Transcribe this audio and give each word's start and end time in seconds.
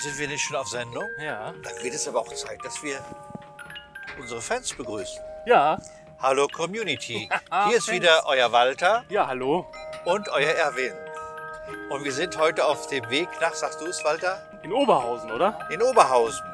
Sind 0.00 0.18
wir 0.18 0.28
nicht 0.28 0.42
schon 0.42 0.56
auf 0.56 0.68
Sendung? 0.68 1.10
Ja. 1.18 1.52
Dann 1.62 1.82
wird 1.82 1.94
es 1.94 2.08
aber 2.08 2.20
auch 2.20 2.32
Zeit, 2.32 2.58
dass 2.64 2.82
wir 2.82 2.98
unsere 4.18 4.40
Fans 4.40 4.72
begrüßen. 4.72 5.20
Ja. 5.46 5.78
Hallo 6.20 6.46
Community. 6.48 7.28
Hier 7.68 7.76
ist 7.76 7.90
wieder 7.90 8.22
euer 8.26 8.50
Walter 8.52 9.04
Ja, 9.08 9.26
hallo. 9.26 9.66
und 10.04 10.28
euer 10.30 10.52
Erwin. 10.52 10.92
Und 11.90 12.04
wir 12.04 12.12
sind 12.12 12.36
heute 12.38 12.64
auf 12.64 12.86
dem 12.88 13.08
Weg 13.10 13.28
nach, 13.40 13.54
sagst 13.54 13.80
du 13.80 13.86
es, 13.86 14.02
Walter? 14.04 14.42
In 14.62 14.72
Oberhausen, 14.72 15.30
oder? 15.32 15.58
In 15.70 15.82
Oberhausen. 15.82 16.44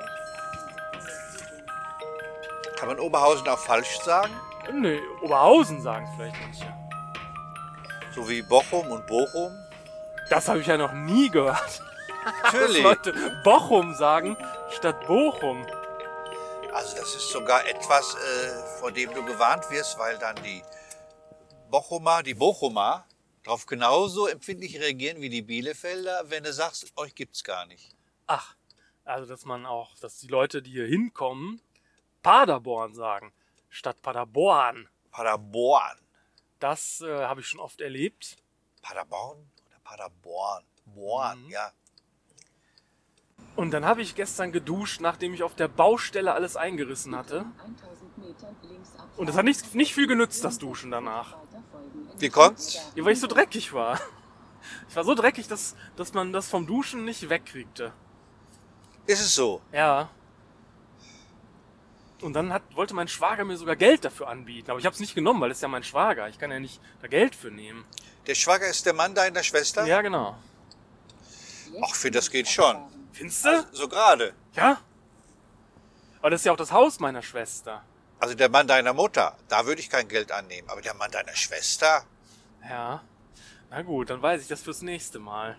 Kann 2.79 2.89
man 2.89 2.99
Oberhausen 3.01 3.49
auch 3.49 3.59
falsch 3.59 3.99
sagen? 4.01 4.33
Nee, 4.73 5.01
Oberhausen 5.23 5.81
sagen 5.83 6.07
vielleicht 6.17 6.37
manche. 6.41 6.73
So 8.15 8.29
wie 8.29 8.43
Bochum 8.43 8.91
und 8.91 9.07
Bochum? 9.07 9.53
Das 10.31 10.49
habe 10.49 10.61
ich 10.61 10.67
ja 10.67 10.77
noch 10.77 10.93
nie 10.93 11.31
gehört. 11.31 11.81
Natürlich. 12.43 12.83
Leute 12.83 13.41
Bochum 13.45 13.95
sagen 13.95 14.37
statt 14.71 15.07
Bochum. 15.07 15.67
Also 16.73 16.97
das 16.97 17.15
ist 17.15 17.31
sogar 17.31 17.67
etwas, 17.67 18.15
äh, 18.15 18.79
vor 18.81 18.93
dem 18.93 19.13
du 19.15 19.25
gewarnt 19.25 19.71
wirst, 19.71 19.99
weil 19.99 20.19
dann 20.19 20.37
die 20.43 20.63
Bochumer, 21.71 22.23
die 22.23 22.35
Bochumer, 22.35 23.07
darauf 23.45 23.65
genauso 23.67 24.27
empfindlich 24.27 24.79
reagieren 24.79 25.21
wie 25.21 25.29
die 25.31 25.43
Bielefelder, 25.43 26.29
wenn 26.31 26.45
du 26.45 26.53
sagst, 26.53 26.93
euch 26.97 27.15
gibt's 27.15 27.45
gar 27.45 27.65
nicht. 27.67 27.95
Ach, 28.27 28.55
also 29.05 29.27
dass 29.27 29.45
man 29.45 29.65
auch, 29.65 29.97
dass 30.01 30.19
die 30.19 30.27
Leute, 30.29 30.63
die 30.63 30.73
hier 30.73 30.87
hinkommen, 30.87 31.61
Paderborn 32.23 32.93
sagen 32.95 33.33
statt 33.71 34.03
Paderborn. 34.03 34.89
Paderborn. 35.11 35.99
Das 36.59 37.01
äh, 37.01 37.25
habe 37.25 37.41
ich 37.41 37.47
schon 37.49 37.61
oft 37.61 37.81
erlebt. 37.81 38.37
Paderborn 38.83 39.39
oder 39.67 39.79
Paderborn? 39.85 40.65
Born, 40.87 41.45
Mhm. 41.45 41.51
ja. 41.51 41.73
Und 43.57 43.71
dann 43.71 43.87
habe 43.87 44.03
ich 44.03 44.15
gestern 44.15 44.53
geduscht, 44.53 45.01
nachdem 45.01 45.33
ich 45.33 45.43
auf 45.43 45.55
der 45.55 45.69
Baustelle 45.69 46.35
alles 46.35 46.57
eingerissen 46.57 47.17
hatte. 47.17 47.47
Und 49.17 49.29
es 49.31 49.37
hat 49.37 49.45
nicht, 49.45 49.75
nicht 49.75 49.95
viel 49.95 50.07
genützt, 50.07 50.45
das 50.45 50.59
Duschen 50.59 50.91
danach. 50.91 51.37
Wie 52.19 52.29
kommt's? 52.29 52.79
Ja, 52.95 53.05
weil 53.05 53.13
ich 53.13 53.21
so 53.21 53.27
dreckig 53.27 53.73
war. 53.73 53.99
Ich 54.89 54.97
war 54.97 55.05
so 55.05 55.15
dreckig, 55.15 55.49
dass, 55.49 55.75
dass 55.97 56.13
man 56.13 56.33
das 56.33 56.49
vom 56.49 56.67
Duschen 56.67 57.05
nicht 57.05 57.29
wegkriegte. 57.29 57.93
Ist 59.07 59.21
es 59.21 59.35
so? 59.35 59.63
Ja. 59.73 60.11
Und 62.21 62.33
dann 62.33 62.53
hat, 62.53 62.63
wollte 62.75 62.95
mein 62.95 63.09
Schwager 63.09 63.45
mir 63.45 63.57
sogar 63.57 63.77
Geld 63.77 64.05
dafür 64.05 64.29
anbieten. 64.29 64.71
Aber 64.71 64.81
ich 64.81 64.87
habe 64.87 64.95
es 64.95 65.01
nicht 65.01 65.15
genommen, 65.15 65.41
weil 65.41 65.51
es 65.51 65.59
ist 65.59 65.63
ja 65.63 65.69
mein 65.69 65.85
Schwager. 65.85 66.29
Ich 66.29 66.39
kann 66.39 66.51
ja 66.51 66.59
nicht 66.59 66.81
da 67.01 67.09
Geld 67.09 67.35
für 67.35 67.51
nehmen. 67.51 67.85
Der 68.27 68.35
Schwager 68.35 68.67
ist 68.67 68.85
der 68.85 68.95
Mann 68.95 69.15
deiner 69.15 69.43
Schwester? 69.43 69.87
Ja, 69.87 70.03
genau. 70.03 70.37
Ach, 71.83 71.95
für 71.95 72.11
das 72.11 72.31
geht 72.31 72.49
schon. 72.49 72.77
Findest 73.17 73.45
du? 73.47 73.67
So 73.73 73.89
gerade. 73.89 74.35
Ja. 74.55 74.79
Aber 76.21 76.31
das 76.31 76.43
ist 76.43 76.45
ja 76.45 76.53
auch 76.53 76.57
das 76.57 76.71
Haus 76.71 77.01
meiner 77.01 77.23
Schwester. 77.23 77.83
Also 78.19 78.35
der 78.35 78.49
Mann 78.51 78.67
deiner 78.67 78.93
Mutter, 78.93 79.37
da 79.49 79.65
würde 79.67 79.81
ich 79.81 79.89
kein 79.89 80.07
Geld 80.09 80.33
annehmen. 80.33 80.69
Aber 80.69 80.83
der 80.83 80.95
Mann 80.95 81.11
deiner 81.11 81.35
Schwester? 81.35 82.05
Ja. 82.69 83.03
Na 83.71 83.83
gut, 83.83 84.11
dann 84.11 84.23
weiß 84.23 84.43
ich 84.43 84.49
das 84.49 84.63
fürs 84.63 84.83
nächste 84.83 85.19
Mal. 85.19 85.57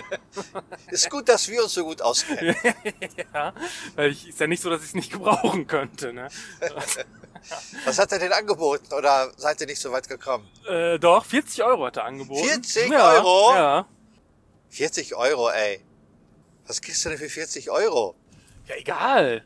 Ist 0.90 1.10
gut, 1.10 1.28
dass 1.28 1.48
wir 1.48 1.62
uns 1.62 1.74
so 1.74 1.84
gut 1.84 2.00
auskennen. 2.00 2.56
Ja. 3.34 3.52
Weil 3.96 4.10
ich, 4.12 4.28
ist 4.28 4.40
ja 4.40 4.46
nicht 4.46 4.62
so, 4.62 4.70
dass 4.70 4.80
ich 4.80 4.88
es 4.88 4.94
nicht 4.94 5.12
gebrauchen 5.12 5.66
könnte. 5.66 6.12
Ne? 6.12 6.28
Was 7.84 7.98
hat 7.98 8.12
er 8.12 8.18
denn 8.18 8.32
angeboten? 8.32 8.92
Oder 8.94 9.32
seid 9.36 9.60
ihr 9.60 9.66
nicht 9.66 9.80
so 9.80 9.92
weit 9.92 10.08
gekommen? 10.08 10.48
Äh, 10.66 10.98
doch, 10.98 11.24
40 11.24 11.62
Euro 11.64 11.86
hat 11.86 11.96
er 11.96 12.04
angeboten. 12.04 12.48
40 12.48 12.90
ja, 12.90 13.12
Euro? 13.12 13.54
Ja. 13.54 13.86
40 14.70 15.14
Euro, 15.14 15.50
ey. 15.50 15.84
Was 16.68 16.82
kriegst 16.82 17.02
du 17.02 17.08
denn 17.08 17.16
für 17.16 17.30
40 17.30 17.70
Euro? 17.70 18.14
Ja, 18.66 18.76
egal. 18.76 19.42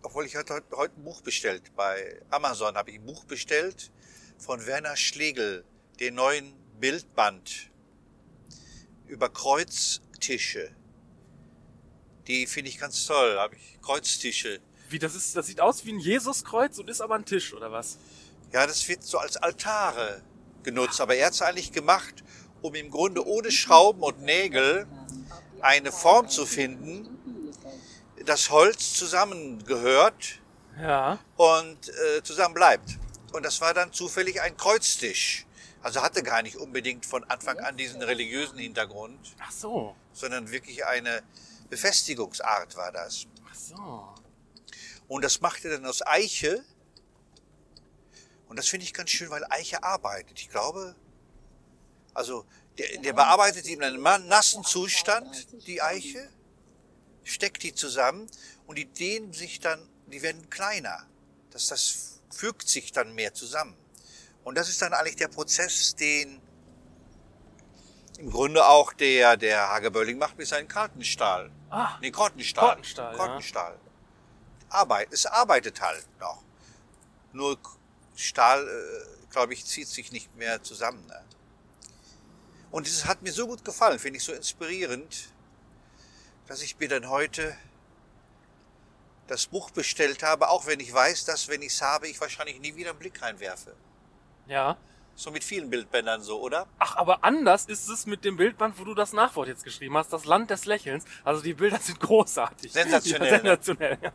Obwohl 0.00 0.24
ich 0.24 0.34
hatte 0.34 0.54
heute, 0.54 0.74
heute 0.74 0.98
ein 0.98 1.04
Buch 1.04 1.20
bestellt. 1.20 1.70
Bei 1.76 2.18
Amazon 2.30 2.74
habe 2.76 2.90
ich 2.90 2.96
ein 2.96 3.04
Buch 3.04 3.24
bestellt 3.24 3.92
von 4.38 4.64
Werner 4.64 4.96
Schlegel, 4.96 5.64
den 6.00 6.14
neuen 6.14 6.54
Bildband 6.80 7.70
über 9.06 9.28
Kreuztische. 9.28 10.70
Die 12.26 12.46
finde 12.46 12.70
ich 12.70 12.78
ganz 12.78 13.04
toll. 13.04 13.36
Habe 13.38 13.56
ich 13.56 13.78
Kreuztische. 13.82 14.60
Wie, 14.88 14.98
das 14.98 15.14
ist, 15.14 15.36
das 15.36 15.46
sieht 15.46 15.60
aus 15.60 15.84
wie 15.84 15.92
ein 15.92 15.98
Jesuskreuz 15.98 16.78
und 16.78 16.88
ist 16.88 17.02
aber 17.02 17.16
ein 17.16 17.26
Tisch, 17.26 17.52
oder 17.52 17.70
was? 17.70 17.98
Ja, 18.50 18.66
das 18.66 18.88
wird 18.88 19.02
so 19.02 19.18
als 19.18 19.36
Altare 19.36 20.22
genutzt. 20.62 21.02
Aber 21.02 21.14
er 21.16 21.26
hat 21.26 21.34
es 21.34 21.42
eigentlich 21.42 21.70
gemacht, 21.70 22.24
um 22.62 22.74
im 22.74 22.90
Grunde 22.90 23.26
ohne 23.26 23.50
Schrauben 23.50 24.02
und 24.02 24.22
Nägel 24.22 24.86
eine 25.62 25.92
Form 25.92 26.28
zu 26.28 26.46
finden, 26.46 27.08
das 28.24 28.50
Holz 28.50 28.94
zusammengehört 28.94 30.40
Ja. 30.80 31.18
und 31.36 31.88
äh, 31.88 32.22
zusammen 32.22 32.54
bleibt. 32.54 32.98
Und 33.32 33.44
das 33.44 33.60
war 33.60 33.74
dann 33.74 33.92
zufällig 33.92 34.40
ein 34.40 34.56
Kreuztisch. 34.56 35.46
Also 35.82 36.02
hatte 36.02 36.22
gar 36.22 36.42
nicht 36.42 36.56
unbedingt 36.56 37.06
von 37.06 37.24
Anfang 37.24 37.58
an 37.60 37.76
diesen 37.76 38.02
religiösen 38.02 38.58
Hintergrund, 38.58 39.34
Ach 39.40 39.50
so. 39.50 39.96
sondern 40.12 40.50
wirklich 40.50 40.84
eine 40.84 41.22
Befestigungsart 41.70 42.76
war 42.76 42.92
das. 42.92 43.26
Ach 43.50 43.54
so. 43.54 44.08
Und 45.08 45.24
das 45.24 45.40
machte 45.40 45.70
dann 45.70 45.86
aus 45.86 46.06
Eiche. 46.06 46.62
Und 48.48 48.58
das 48.58 48.68
finde 48.68 48.84
ich 48.84 48.92
ganz 48.92 49.10
schön, 49.10 49.30
weil 49.30 49.44
Eiche 49.48 49.82
arbeitet. 49.82 50.38
Ich 50.40 50.50
glaube, 50.50 50.94
also 52.12 52.44
der, 52.80 53.00
der 53.00 53.12
bearbeitet 53.12 53.66
die 53.66 53.72
in 53.74 53.82
einem 53.82 54.02
nassen 54.02 54.64
Zustand, 54.64 55.46
die 55.66 55.82
Eiche, 55.82 56.28
steckt 57.24 57.62
die 57.62 57.74
zusammen 57.74 58.26
und 58.66 58.76
die 58.76 58.86
dehnen 58.86 59.32
sich 59.32 59.60
dann, 59.60 59.86
die 60.06 60.22
werden 60.22 60.48
kleiner. 60.50 61.06
Das, 61.50 61.66
das 61.66 62.20
fügt 62.30 62.68
sich 62.68 62.92
dann 62.92 63.14
mehr 63.14 63.34
zusammen. 63.34 63.76
Und 64.44 64.56
das 64.56 64.68
ist 64.68 64.80
dann 64.80 64.92
eigentlich 64.94 65.16
der 65.16 65.28
Prozess, 65.28 65.94
den 65.94 66.40
im 68.18 68.30
Grunde 68.30 68.66
auch 68.66 68.92
der, 68.92 69.36
der 69.36 69.68
Hage 69.68 69.90
Bölling 69.90 70.18
macht 70.18 70.36
mit 70.36 70.46
seinem 70.46 70.68
Kartenstahl. 70.68 71.50
Ah, 71.70 71.98
Nee, 72.00 72.10
Kortenstahl. 72.10 72.68
Kortenstahl, 72.68 73.12
ja. 73.12 73.18
Kortenstahl. 73.18 73.78
Arbeit, 74.68 75.08
es 75.12 75.26
arbeitet 75.26 75.80
halt 75.80 76.06
noch. 76.18 76.42
Nur 77.32 77.58
Stahl, 78.14 78.66
äh, 78.66 79.30
glaube 79.30 79.54
ich, 79.54 79.64
zieht 79.64 79.88
sich 79.88 80.12
nicht 80.12 80.34
mehr 80.36 80.62
zusammen. 80.62 81.04
Ne? 81.06 81.24
Und 82.70 82.86
es 82.86 83.06
hat 83.06 83.22
mir 83.22 83.32
so 83.32 83.46
gut 83.46 83.64
gefallen, 83.64 83.98
finde 83.98 84.18
ich 84.18 84.24
so 84.24 84.32
inspirierend, 84.32 85.28
dass 86.46 86.62
ich 86.62 86.78
mir 86.78 86.88
dann 86.88 87.08
heute 87.08 87.56
das 89.26 89.46
Buch 89.46 89.70
bestellt 89.70 90.22
habe, 90.22 90.48
auch 90.48 90.66
wenn 90.66 90.80
ich 90.80 90.92
weiß, 90.92 91.24
dass, 91.24 91.48
wenn 91.48 91.62
ich 91.62 91.72
es 91.72 91.82
habe, 91.82 92.08
ich 92.08 92.20
wahrscheinlich 92.20 92.60
nie 92.60 92.74
wieder 92.74 92.90
einen 92.90 92.98
Blick 92.98 93.22
reinwerfe. 93.22 93.74
ja. 94.46 94.76
So 95.20 95.30
mit 95.30 95.44
vielen 95.44 95.68
Bildbändern 95.68 96.22
so, 96.22 96.40
oder? 96.40 96.66
Ach, 96.78 96.96
aber 96.96 97.22
anders 97.24 97.66
ist 97.66 97.90
es 97.90 98.06
mit 98.06 98.24
dem 98.24 98.38
Bildband, 98.38 98.78
wo 98.80 98.84
du 98.84 98.94
das 98.94 99.12
Nachwort 99.12 99.48
jetzt 99.48 99.64
geschrieben 99.64 99.94
hast, 99.98 100.14
das 100.14 100.24
Land 100.24 100.48
des 100.48 100.64
Lächelns. 100.64 101.04
Also 101.24 101.42
die 101.42 101.52
Bilder 101.52 101.78
sind 101.78 102.00
großartig. 102.00 102.72
Sensationell, 102.72 103.28
Ja, 103.28 103.36
ne? 103.36 103.38
sensationell, 103.42 103.98
ja. 104.02 104.12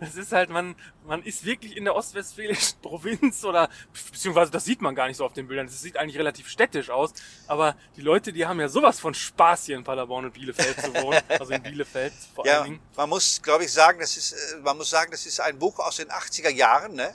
Das 0.00 0.16
ist 0.16 0.32
halt, 0.32 0.50
man, 0.50 0.74
man 1.06 1.22
ist 1.22 1.44
wirklich 1.44 1.76
in 1.76 1.84
der 1.84 1.94
ostwestfälischen 1.94 2.78
Provinz 2.82 3.44
oder, 3.44 3.68
beziehungsweise 4.10 4.50
das 4.50 4.64
sieht 4.64 4.82
man 4.82 4.96
gar 4.96 5.06
nicht 5.06 5.18
so 5.18 5.24
auf 5.24 5.34
den 5.34 5.46
Bildern. 5.46 5.66
Das 5.68 5.80
sieht 5.80 5.96
eigentlich 5.96 6.18
relativ 6.18 6.48
städtisch 6.48 6.90
aus. 6.90 7.12
Aber 7.46 7.76
die 7.94 8.00
Leute, 8.00 8.32
die 8.32 8.44
haben 8.44 8.58
ja 8.58 8.68
sowas 8.68 8.98
von 8.98 9.14
Spaß 9.14 9.66
hier 9.66 9.76
in 9.76 9.84
Paderborn 9.84 10.24
und 10.24 10.34
Bielefeld 10.34 10.80
zu 10.80 10.92
wohnen. 10.94 11.20
Also 11.38 11.52
in 11.54 11.62
Bielefeld 11.62 12.12
vor 12.34 12.44
Ja, 12.44 12.54
allen 12.62 12.64
Dingen. 12.64 12.80
man 12.96 13.08
muss, 13.08 13.40
glaube 13.40 13.64
ich, 13.66 13.72
sagen, 13.72 14.00
das 14.00 14.16
ist, 14.16 14.32
äh, 14.32 14.56
man 14.62 14.76
muss 14.76 14.90
sagen, 14.90 15.12
das 15.12 15.26
ist 15.26 15.38
ein 15.40 15.60
Buch 15.60 15.78
aus 15.78 15.96
den 15.98 16.08
80er 16.08 16.50
Jahren, 16.50 16.94
ne? 16.96 17.14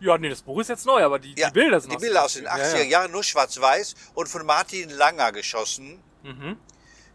Ja, 0.00 0.16
nee, 0.18 0.28
das 0.30 0.42
Buch 0.42 0.60
ist 0.60 0.68
jetzt 0.68 0.86
neu, 0.86 1.02
aber 1.04 1.18
die, 1.18 1.34
Ja, 1.38 1.48
die 1.48 1.54
Bilder 1.54 1.80
sind 1.80 1.92
die 1.92 1.96
Bilder 1.98 2.24
aus 2.24 2.32
den 2.34 2.46
80er 2.48 2.72
Ja, 2.72 2.78
ja. 2.78 2.84
Jahren, 2.84 3.12
nur 3.12 3.22
schwarz-weiß 3.22 3.94
und 4.14 4.28
von 4.28 4.44
Martin 4.46 4.88
Langer 4.90 5.32
geschossen, 5.32 6.02
Mhm. 6.22 6.56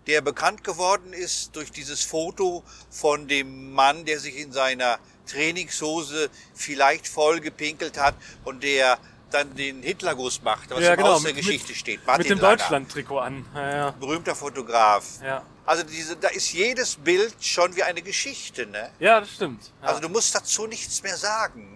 der 0.08 0.22
bekannt 0.22 0.64
geworden 0.64 1.14
ist 1.14 1.56
durch 1.56 1.72
dieses 1.72 2.04
Foto 2.04 2.64
von 2.92 3.28
dem 3.28 3.72
Mann, 3.74 4.06
der 4.06 4.20
sich 4.20 4.38
in 4.38 4.52
seiner 4.52 5.00
Trainingshose 5.26 6.30
vielleicht 6.54 7.08
voll 7.08 7.40
gepinkelt 7.40 7.98
hat 8.00 8.16
und 8.44 8.64
der 8.64 8.98
dann 9.32 9.56
den 9.56 9.82
Hitlerguss 9.82 10.42
macht, 10.44 10.70
was 10.70 10.82
Ja, 10.82 10.92
im 10.92 10.98
genau, 10.98 11.14
Haus 11.14 11.24
der 11.24 11.34
mit- 11.34 11.44
Geschichte 11.44 11.70
mit- 11.70 11.78
steht. 11.78 12.06
Martin 12.06 12.22
Mit 12.24 12.30
dem 12.30 12.40
Deutschland-Trikot 12.40 13.20
an. 13.20 13.46
Ja. 13.56 13.92
berühmter 13.92 14.36
Fotograf. 14.36 15.04
Ja, 15.24 15.44
Also 15.66 15.82
diese, 15.84 16.16
da 16.16 16.28
ist 16.28 16.54
jedes 16.54 16.96
Bild 16.98 17.34
schon 17.42 17.76
wie 17.76 17.82
eine 17.84 18.04
Geschichte, 18.04 18.68
ne? 18.68 18.92
ja 19.00 19.20
das 19.20 19.32
stimmt. 19.32 19.72
Ja, 19.82 19.88
Also 19.90 20.02
du 20.02 20.10
musst 20.10 20.36
dazu 20.36 20.68
nichts 20.68 21.02
mehr 21.02 21.18
sagen. 21.18 21.75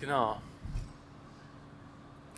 Genau. 0.00 0.40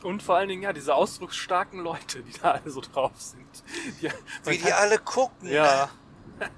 Und 0.02 0.22
vor 0.22 0.36
allen 0.36 0.48
Dingen, 0.48 0.62
ja, 0.62 0.72
diese 0.72 0.94
ausdrucksstarken 0.94 1.80
Leute, 1.80 2.22
die 2.22 2.32
da 2.40 2.52
alle 2.52 2.70
so 2.70 2.80
drauf 2.80 3.12
sind. 3.16 3.64
Die, 4.00 4.10
Wie 4.44 4.58
die 4.58 4.72
alle 4.72 4.98
gucken. 4.98 5.48
Ja. 5.50 5.90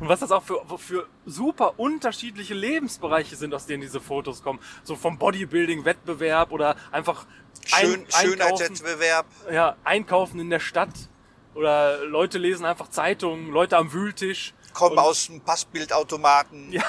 Und 0.00 0.08
was 0.08 0.20
das 0.20 0.32
auch 0.32 0.42
für, 0.42 0.60
für 0.78 1.06
super 1.26 1.78
unterschiedliche 1.78 2.54
Lebensbereiche 2.54 3.36
sind, 3.36 3.54
aus 3.54 3.66
denen 3.66 3.82
diese 3.82 4.00
Fotos 4.00 4.42
kommen. 4.42 4.58
So 4.84 4.96
vom 4.96 5.18
Bodybuilding-Wettbewerb 5.18 6.50
oder 6.50 6.76
einfach 6.90 7.26
Schön, 7.64 8.00
ein, 8.00 8.06
Schönheitswettbewerb. 8.10 9.26
ja, 9.50 9.76
einkaufen 9.84 10.40
in 10.40 10.50
der 10.50 10.60
Stadt. 10.60 11.08
Oder 11.54 12.04
Leute 12.04 12.38
lesen 12.38 12.64
einfach 12.64 12.88
Zeitungen, 12.88 13.50
Leute 13.50 13.76
am 13.76 13.92
Wühltisch. 13.92 14.54
Kommen 14.72 14.98
aus 14.98 15.26
dem 15.26 15.40
Passbildautomaten, 15.42 16.72
Ja. 16.72 16.82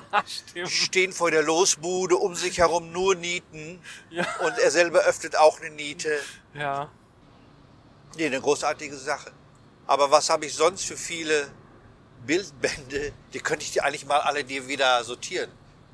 stehen 0.66 1.12
vor 1.12 1.30
der 1.30 1.42
Losbude, 1.42 2.16
um 2.16 2.34
sich 2.34 2.58
herum 2.58 2.92
nur 2.92 3.14
Nieten. 3.14 3.80
Ja. 4.10 4.26
Und 4.44 4.58
er 4.58 4.70
selber 4.70 5.00
öffnet 5.00 5.36
auch 5.36 5.60
eine 5.60 5.70
Niete. 5.70 6.18
Ja. 6.54 6.90
Nee, 8.16 8.26
eine 8.26 8.40
großartige 8.40 8.96
Sache. 8.96 9.32
Aber 9.86 10.10
was 10.10 10.30
habe 10.30 10.46
ich 10.46 10.54
sonst 10.54 10.84
für 10.84 10.96
viele 10.96 11.48
Bildbände? 12.26 13.12
Die 13.32 13.40
könnte 13.40 13.64
ich 13.64 13.72
dir 13.72 13.84
eigentlich 13.84 14.06
mal 14.06 14.20
alle 14.20 14.44
dir 14.44 14.68
wieder 14.68 15.02
sortieren. 15.04 15.50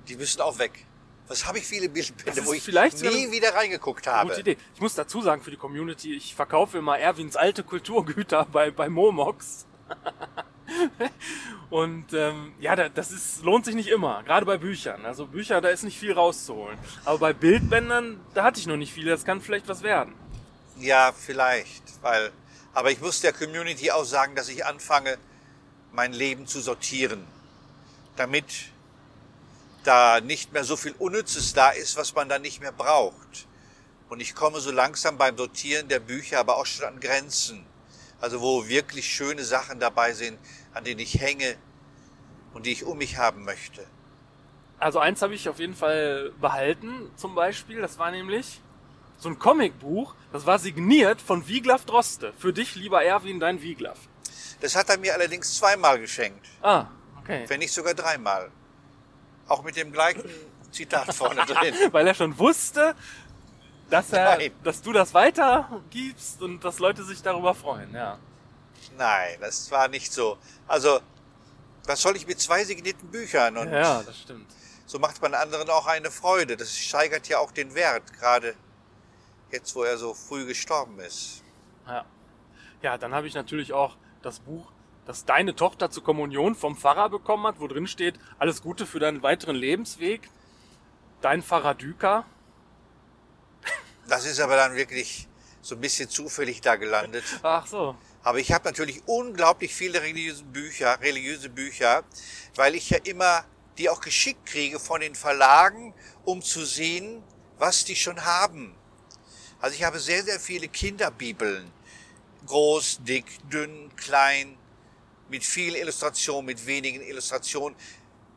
Die 0.09 0.17
müssen 0.17 0.41
auch 0.41 0.59
weg. 0.59 0.85
Was 1.29 1.47
habe 1.47 1.59
ich 1.59 1.67
viele 1.67 1.91
Bildbände, 1.91 2.47
wo 2.47 2.55
ich 2.55 2.67
nie 2.67 3.31
wieder 3.31 3.55
reingeguckt 3.55 4.07
habe? 4.07 4.31
Gute 4.31 4.41
Idee. 4.41 4.57
Ich 4.75 4.81
muss 4.81 4.95
dazu 4.95 5.21
sagen 5.21 5.43
für 5.43 5.51
die 5.51 5.59
Community, 5.59 6.15
ich 6.15 6.35
verkaufe 6.35 6.79
immer 6.79 6.99
Erwins 6.99 7.37
alte 7.37 7.63
Kulturgüter 7.63 8.47
bei, 8.53 8.71
bei 8.71 8.89
Momox. 8.89 9.67
Und 11.71 12.13
ähm, 12.13 12.53
ja, 12.61 12.77
da- 12.77 12.89
das 12.89 13.11
ist, 13.11 13.43
lohnt 13.43 13.65
sich 13.65 13.75
nicht 13.75 13.89
immer, 13.89 14.23
gerade 14.23 14.47
bei 14.47 14.57
Büchern. 14.59 15.05
Also 15.05 15.27
Bücher, 15.27 15.61
da 15.61 15.69
ist 15.69 15.83
nicht 15.83 15.99
viel 15.99 16.13
rauszuholen. 16.13 16.79
Aber 17.05 17.19
bei 17.19 17.33
Bildbändern, 17.33 18.21
da 18.35 18.45
hatte 18.45 18.61
ich 18.61 18.67
noch 18.67 18.77
nicht 18.77 18.93
viel, 18.93 19.07
das 19.07 19.25
kann 19.25 19.41
vielleicht 19.41 19.69
was 19.69 19.83
werden. 19.83 20.15
Ja, 20.79 21.13
vielleicht, 21.13 21.83
weil, 22.03 22.31
aber 22.73 22.91
ich 22.91 23.01
muss 23.01 23.21
der 23.21 23.33
Community 23.33 23.91
auch 23.91 24.05
sagen, 24.05 24.35
dass 24.35 24.49
ich 24.49 24.65
anfange, 24.65 25.19
mein 25.93 26.13
Leben 26.13 26.47
zu 26.47 26.61
sortieren, 26.61 27.27
damit 28.17 28.47
da 29.85 30.21
nicht 30.21 30.53
mehr 30.53 30.65
so 30.65 30.77
viel 30.77 30.95
Unnützes 30.99 31.55
da 31.55 31.71
ist, 31.71 31.97
was 31.97 32.15
man 32.15 32.29
dann 32.29 32.43
nicht 32.43 32.61
mehr 32.61 32.73
braucht. 32.73 33.47
Und 34.09 34.21
ich 34.21 34.35
komme 34.35 34.61
so 34.61 34.71
langsam 34.71 35.19
beim 35.19 35.37
Sortieren 35.37 35.89
der 35.89 36.01
Bücher 36.01 36.39
aber 36.41 36.57
auch 36.57 36.67
schon 36.67 36.87
an 36.87 37.01
Grenzen. 37.01 37.65
Also 38.21 38.41
wo 38.41 38.67
wirklich 38.67 39.07
schöne 39.07 39.45
Sachen 39.45 39.79
dabei 39.81 40.13
sind, 40.13 40.39
an 40.79 40.85
denen 40.85 41.01
ich 41.01 41.21
hänge 41.21 41.57
und 42.55 42.65
die 42.65 42.73
ich 42.73 42.85
um 42.85 42.99
mich 42.99 43.19
haben 43.19 43.45
möchte. 43.45 43.85
Also 44.79 45.01
eins 45.01 45.21
habe 45.23 45.35
ich 45.35 45.49
auf 45.49 45.59
jeden 45.59 45.75
Fall 45.75 46.33
behalten, 46.41 47.11
zum 47.17 47.35
Beispiel, 47.35 47.81
das 47.81 47.99
war 47.99 48.13
nämlich 48.13 48.61
so 49.19 49.29
ein 49.29 49.41
Comicbuch, 49.41 50.15
das 50.33 50.47
war 50.47 50.61
signiert 50.61 51.21
von 51.21 51.49
Wiglaf 51.49 51.85
Droste. 51.85 52.33
Für 52.39 52.53
dich, 52.53 52.77
lieber 52.77 53.03
Erwin, 53.03 53.41
dein 53.41 53.61
Wiglaf. 53.61 53.99
Das 54.61 54.77
hat 54.77 54.89
er 54.89 54.99
mir 54.99 55.15
allerdings 55.15 55.57
zweimal 55.57 55.99
geschenkt. 55.99 56.47
Ah, 56.63 56.87
okay. 57.19 57.45
wenn 57.49 57.59
nicht 57.59 57.73
sogar 57.73 57.95
dreimal. 57.95 58.53
Auch 59.49 59.65
mit 59.65 59.77
dem 59.77 59.91
gleichen 59.91 60.23
Zitat 60.71 61.13
vorne 61.13 61.45
drin. 61.45 61.75
weil 61.91 62.07
er 62.07 62.15
schon 62.15 62.39
wusste, 62.39 62.95
dass, 63.91 64.13
er, 64.13 64.37
Nein. 64.37 64.53
dass 64.63 64.81
du 64.81 64.93
das 64.93 65.13
weitergibst 65.13 66.41
und 66.41 66.63
dass 66.63 66.79
Leute 66.79 67.03
sich 67.03 67.21
darüber 67.21 67.55
freuen. 67.55 67.93
Ja. 67.93 68.19
Nein, 68.97 69.39
das 69.41 69.71
war 69.71 69.89
nicht 69.89 70.13
so. 70.13 70.39
Also, 70.67 71.01
was 71.85 72.01
soll 72.01 72.17
ich 72.17 72.27
mit 72.27 72.41
zwei 72.41 72.65
signierten 72.65 73.11
Büchern? 73.11 73.57
Und 73.57 73.73
ja, 73.73 74.03
das 74.03 74.19
stimmt. 74.19 74.47
so 74.87 74.99
macht 74.99 75.21
man 75.23 75.35
anderen 75.35 75.71
auch 75.71 75.87
eine 75.87 76.11
Freude. 76.11 76.57
Das 76.57 76.77
steigert 76.77 77.29
ja 77.29 77.39
auch 77.39 77.53
den 77.53 77.75
Wert, 77.75 78.13
gerade 78.13 78.55
jetzt, 79.51 79.75
wo 79.75 79.85
er 79.85 79.97
so 79.99 80.15
früh 80.15 80.47
gestorben 80.47 80.99
ist. 81.01 81.43
Ja, 81.87 82.05
ja 82.83 82.99
dann 82.99 83.15
habe 83.15 83.27
ich 83.27 83.35
natürlich 83.35 83.73
auch 83.73 83.97
das 84.23 84.41
Buch, 84.41 84.71
das 85.07 85.25
deine 85.25 85.55
Tochter 85.55 85.91
zur 85.91 86.05
Kommunion 86.05 86.55
vom 86.55 86.77
Pfarrer 86.77 87.09
bekommen 87.09 87.47
hat, 87.47 87.61
wo 87.61 87.67
drin 87.67 87.87
steht, 87.87 88.19
alles 88.39 88.63
Gute 88.63 88.87
für 88.87 88.99
deinen 88.99 89.23
weiteren 89.23 89.57
Lebensweg. 89.57 90.29
Dein 91.21 91.43
Pfarrer 91.43 91.75
Düker. 91.75 92.25
Das 94.09 94.25
ist 94.25 94.41
aber 94.41 94.57
dann 94.57 94.75
wirklich 94.75 95.28
so 95.61 95.75
ein 95.75 95.81
bisschen 95.81 96.09
zufällig 96.09 96.61
da 96.61 96.77
gelandet. 96.77 97.25
Ach 97.43 97.67
so. 97.67 97.97
Aber 98.23 98.39
ich 98.39 98.53
habe 98.53 98.65
natürlich 98.65 99.03
unglaublich 99.07 99.75
viele 99.75 100.03
religiöse 100.03 100.45
Bücher, 100.45 101.01
religiöse 101.01 101.49
Bücher, 101.49 102.05
weil 102.55 102.75
ich 102.75 102.91
ja 102.91 102.99
immer 103.05 103.45
die 103.79 103.89
auch 103.89 104.01
geschickt 104.01 104.45
kriege 104.45 104.81
von 104.81 105.01
den 105.01 105.15
Verlagen, 105.15 105.95
um 106.25 106.43
zu 106.43 106.65
sehen, 106.65 107.23
was 107.59 107.85
die 107.85 107.97
schon 107.97 108.25
haben. 108.25 108.75
Also 109.61 109.77
ich 109.77 109.85
habe 109.85 109.99
sehr, 109.99 110.25
sehr 110.25 110.41
viele 110.41 110.69
Kinderbibeln. 110.69 111.71
Groß, 112.47 113.01
dick, 113.03 113.27
dünn, 113.51 113.91
klein, 113.97 114.57
mit 115.29 115.45
viel 115.45 115.75
Illustration, 115.75 116.45
mit 116.45 116.67
wenigen 116.67 117.01
Illustrationen. 117.01 117.77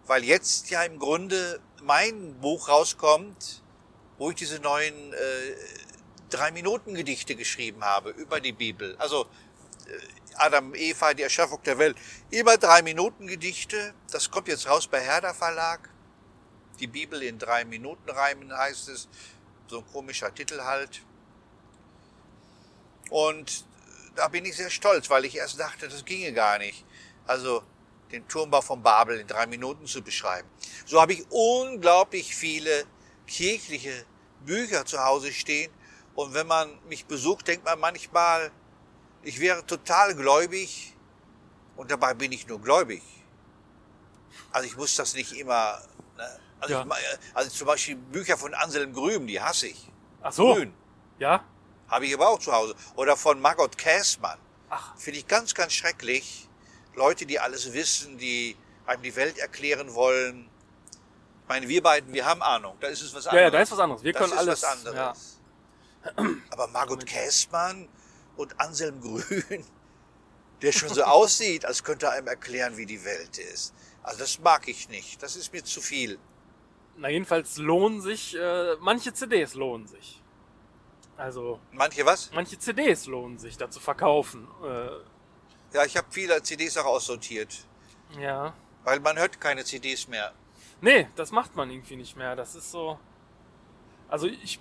Weil 0.05 0.23
jetzt 0.23 0.69
ja 0.69 0.83
im 0.83 0.99
Grunde 0.99 1.59
mein 1.83 2.39
Buch 2.39 2.67
rauskommt, 2.69 3.63
wo 4.17 4.29
ich 4.29 4.35
diese 4.35 4.59
neuen 4.59 5.13
äh, 5.13 5.17
Drei-Minuten-Gedichte 6.31 7.35
geschrieben 7.35 7.83
habe 7.83 8.09
über 8.11 8.39
die 8.39 8.53
Bibel. 8.53 8.95
Also 8.97 9.27
Adam, 10.35 10.73
Eva, 10.73 11.13
die 11.13 11.23
Erschaffung 11.23 11.61
der 11.63 11.77
Welt. 11.77 11.97
Immer 12.29 12.57
drei 12.57 12.81
Minuten 12.81 13.27
Gedichte. 13.27 13.93
Das 14.11 14.31
kommt 14.31 14.47
jetzt 14.47 14.67
raus 14.67 14.87
bei 14.87 14.99
Herder 14.99 15.33
Verlag. 15.33 15.89
Die 16.79 16.87
Bibel 16.87 17.21
in 17.21 17.37
drei 17.37 17.65
Minuten 17.65 18.09
Reimen 18.09 18.55
heißt 18.55 18.89
es. 18.89 19.07
So 19.67 19.79
ein 19.79 19.87
komischer 19.87 20.33
Titel 20.33 20.61
halt. 20.61 21.01
Und 23.09 23.65
da 24.15 24.27
bin 24.27 24.45
ich 24.45 24.55
sehr 24.55 24.69
stolz, 24.69 25.09
weil 25.09 25.25
ich 25.25 25.35
erst 25.35 25.59
dachte, 25.59 25.87
das 25.87 26.05
ginge 26.05 26.33
gar 26.33 26.57
nicht. 26.57 26.85
Also 27.27 27.63
den 28.11 28.27
Turmbau 28.27 28.61
von 28.61 28.81
Babel 28.81 29.19
in 29.19 29.27
drei 29.27 29.45
Minuten 29.47 29.85
zu 29.85 30.01
beschreiben. 30.01 30.49
So 30.85 30.99
habe 30.99 31.13
ich 31.13 31.25
unglaublich 31.29 32.35
viele 32.35 32.85
kirchliche 33.27 34.05
Bücher 34.45 34.85
zu 34.85 35.03
Hause 35.03 35.31
stehen. 35.31 35.71
Und 36.21 36.33
wenn 36.35 36.45
man 36.47 36.69
mich 36.87 37.05
besucht, 37.05 37.47
denkt 37.47 37.65
man 37.65 37.79
manchmal, 37.79 38.51
ich 39.23 39.39
wäre 39.39 39.65
total 39.65 40.13
gläubig 40.15 40.95
und 41.75 41.89
dabei 41.89 42.13
bin 42.13 42.31
ich 42.31 42.47
nur 42.47 42.59
gläubig. 42.61 43.01
Also 44.51 44.67
ich 44.67 44.77
muss 44.77 44.95
das 44.95 45.13
nicht 45.15 45.33
immer. 45.33 45.79
Ne? 46.17 46.39
Also, 46.59 46.73
Ja. 46.75 46.85
ich, 46.85 47.35
also 47.35 47.49
zum 47.49 47.67
Beispiel 47.67 47.95
Bücher 47.95 48.37
von 48.37 48.53
Anselm 48.53 48.93
Grün, 48.93 49.25
die 49.25 49.41
hasse 49.41 49.67
ich. 49.67 49.89
Ach 50.21 50.31
so. 50.31 50.53
Grün 50.53 50.73
Ja? 51.19 51.43
habe 51.87 52.05
ich 52.05 52.13
aber 52.13 52.29
auch 52.29 52.39
zu 52.39 52.51
Hause. 52.51 52.75
Oder 52.95 53.17
von 53.17 53.41
Margot 53.41 53.77
Käßmann. 53.77 54.37
Ach. 54.69 54.95
Finde 54.97 55.19
ich 55.19 55.27
ganz, 55.27 55.53
ganz 55.55 55.73
schrecklich. 55.73 56.47
Leute, 56.95 57.25
die 57.25 57.39
alles 57.39 57.73
wissen, 57.73 58.17
die 58.17 58.55
einem 58.85 59.01
die 59.01 59.15
Welt 59.15 59.37
erklären 59.39 59.93
wollen. 59.93 60.49
Ich 61.43 61.49
meine, 61.49 61.67
wir 61.67 61.81
beiden, 61.83 62.13
wir 62.13 62.25
haben 62.25 62.41
Ahnung. 62.41 62.77
Da 62.79 62.87
ist 62.87 63.01
es 63.01 63.13
was 63.13 63.25
Ja, 63.25 63.31
anderes. 63.31 63.45
ja, 63.45 63.51
da 63.51 63.61
ist 63.61 63.71
was 63.71 63.79
anderes. 63.79 64.03
Wir 64.03 64.13
das 64.13 64.21
können 64.21 64.33
ist 64.33 64.39
alles. 64.39 64.61
was 64.61 64.71
anderes. 64.77 65.30
Aber 66.49 66.67
Margot 66.67 67.05
Käßmann 67.05 67.87
und 68.37 68.59
Anselm 68.59 68.99
Grün, 69.01 69.65
der 70.61 70.71
schon 70.71 70.89
so 70.89 71.03
aussieht, 71.03 71.65
als 71.65 71.83
könnte 71.83 72.07
er 72.07 72.13
einem 72.13 72.27
erklären, 72.27 72.77
wie 72.77 72.85
die 72.85 73.03
Welt 73.05 73.37
ist. 73.37 73.73
Also 74.03 74.19
das 74.19 74.39
mag 74.39 74.67
ich 74.67 74.89
nicht. 74.89 75.21
Das 75.21 75.35
ist 75.35 75.53
mir 75.53 75.63
zu 75.63 75.81
viel. 75.81 76.17
Na, 76.97 77.09
jedenfalls 77.09 77.57
lohnen 77.57 78.01
sich, 78.01 78.35
äh, 78.35 78.75
manche 78.79 79.13
CDs 79.13 79.53
lohnen 79.53 79.87
sich. 79.87 80.21
Also, 81.17 81.59
Manche 81.71 82.03
was? 82.05 82.31
manche 82.33 82.57
CDs 82.57 83.05
lohnen 83.05 83.37
sich 83.37 83.55
da 83.57 83.69
zu 83.69 83.79
verkaufen. 83.79 84.47
Äh, 84.63 84.87
Ja, 85.73 85.85
ich 85.85 85.95
habe 85.95 86.07
viele 86.09 86.41
CDs 86.41 86.77
auch 86.77 86.85
aussortiert. 86.85 87.67
ja. 88.19 88.53
Weil 88.83 88.99
man 88.99 89.15
hört 89.19 89.39
keine 89.39 89.63
CDs 89.63 90.07
mehr. 90.07 90.33
Nee, 90.81 91.07
das 91.15 91.31
macht 91.31 91.55
man 91.55 91.69
irgendwie 91.69 91.95
nicht 91.95 92.17
mehr. 92.17 92.35
Das 92.35 92.55
ist 92.55 92.71
so. 92.71 92.99
Also 94.09 94.25
ich, 94.25 94.59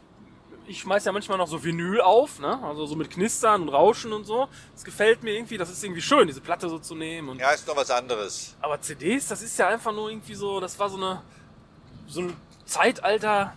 ich 0.70 0.80
schmeiß 0.80 1.04
ja 1.04 1.12
manchmal 1.12 1.36
noch 1.38 1.48
so 1.48 1.62
Vinyl 1.62 2.00
auf, 2.00 2.38
ne? 2.38 2.62
Also 2.62 2.86
so 2.86 2.94
mit 2.94 3.10
Knistern 3.10 3.62
und 3.62 3.68
Rauschen 3.70 4.12
und 4.12 4.24
so. 4.24 4.48
Das 4.72 4.84
gefällt 4.84 5.22
mir 5.22 5.34
irgendwie, 5.34 5.58
das 5.58 5.70
ist 5.70 5.82
irgendwie 5.82 6.00
schön, 6.00 6.26
diese 6.26 6.40
Platte 6.40 6.68
so 6.68 6.78
zu 6.78 6.94
nehmen. 6.94 7.38
Ja, 7.38 7.50
ist 7.50 7.66
noch 7.66 7.76
was 7.76 7.90
anderes. 7.90 8.56
Aber 8.60 8.80
CDs, 8.80 9.28
das 9.28 9.42
ist 9.42 9.58
ja 9.58 9.68
einfach 9.68 9.92
nur 9.92 10.10
irgendwie 10.10 10.34
so, 10.34 10.60
das 10.60 10.78
war 10.78 10.88
so 10.88 10.96
eine 10.96 11.22
so 12.10 12.22
ein 12.22 12.36
Zeitalter, 12.64 13.56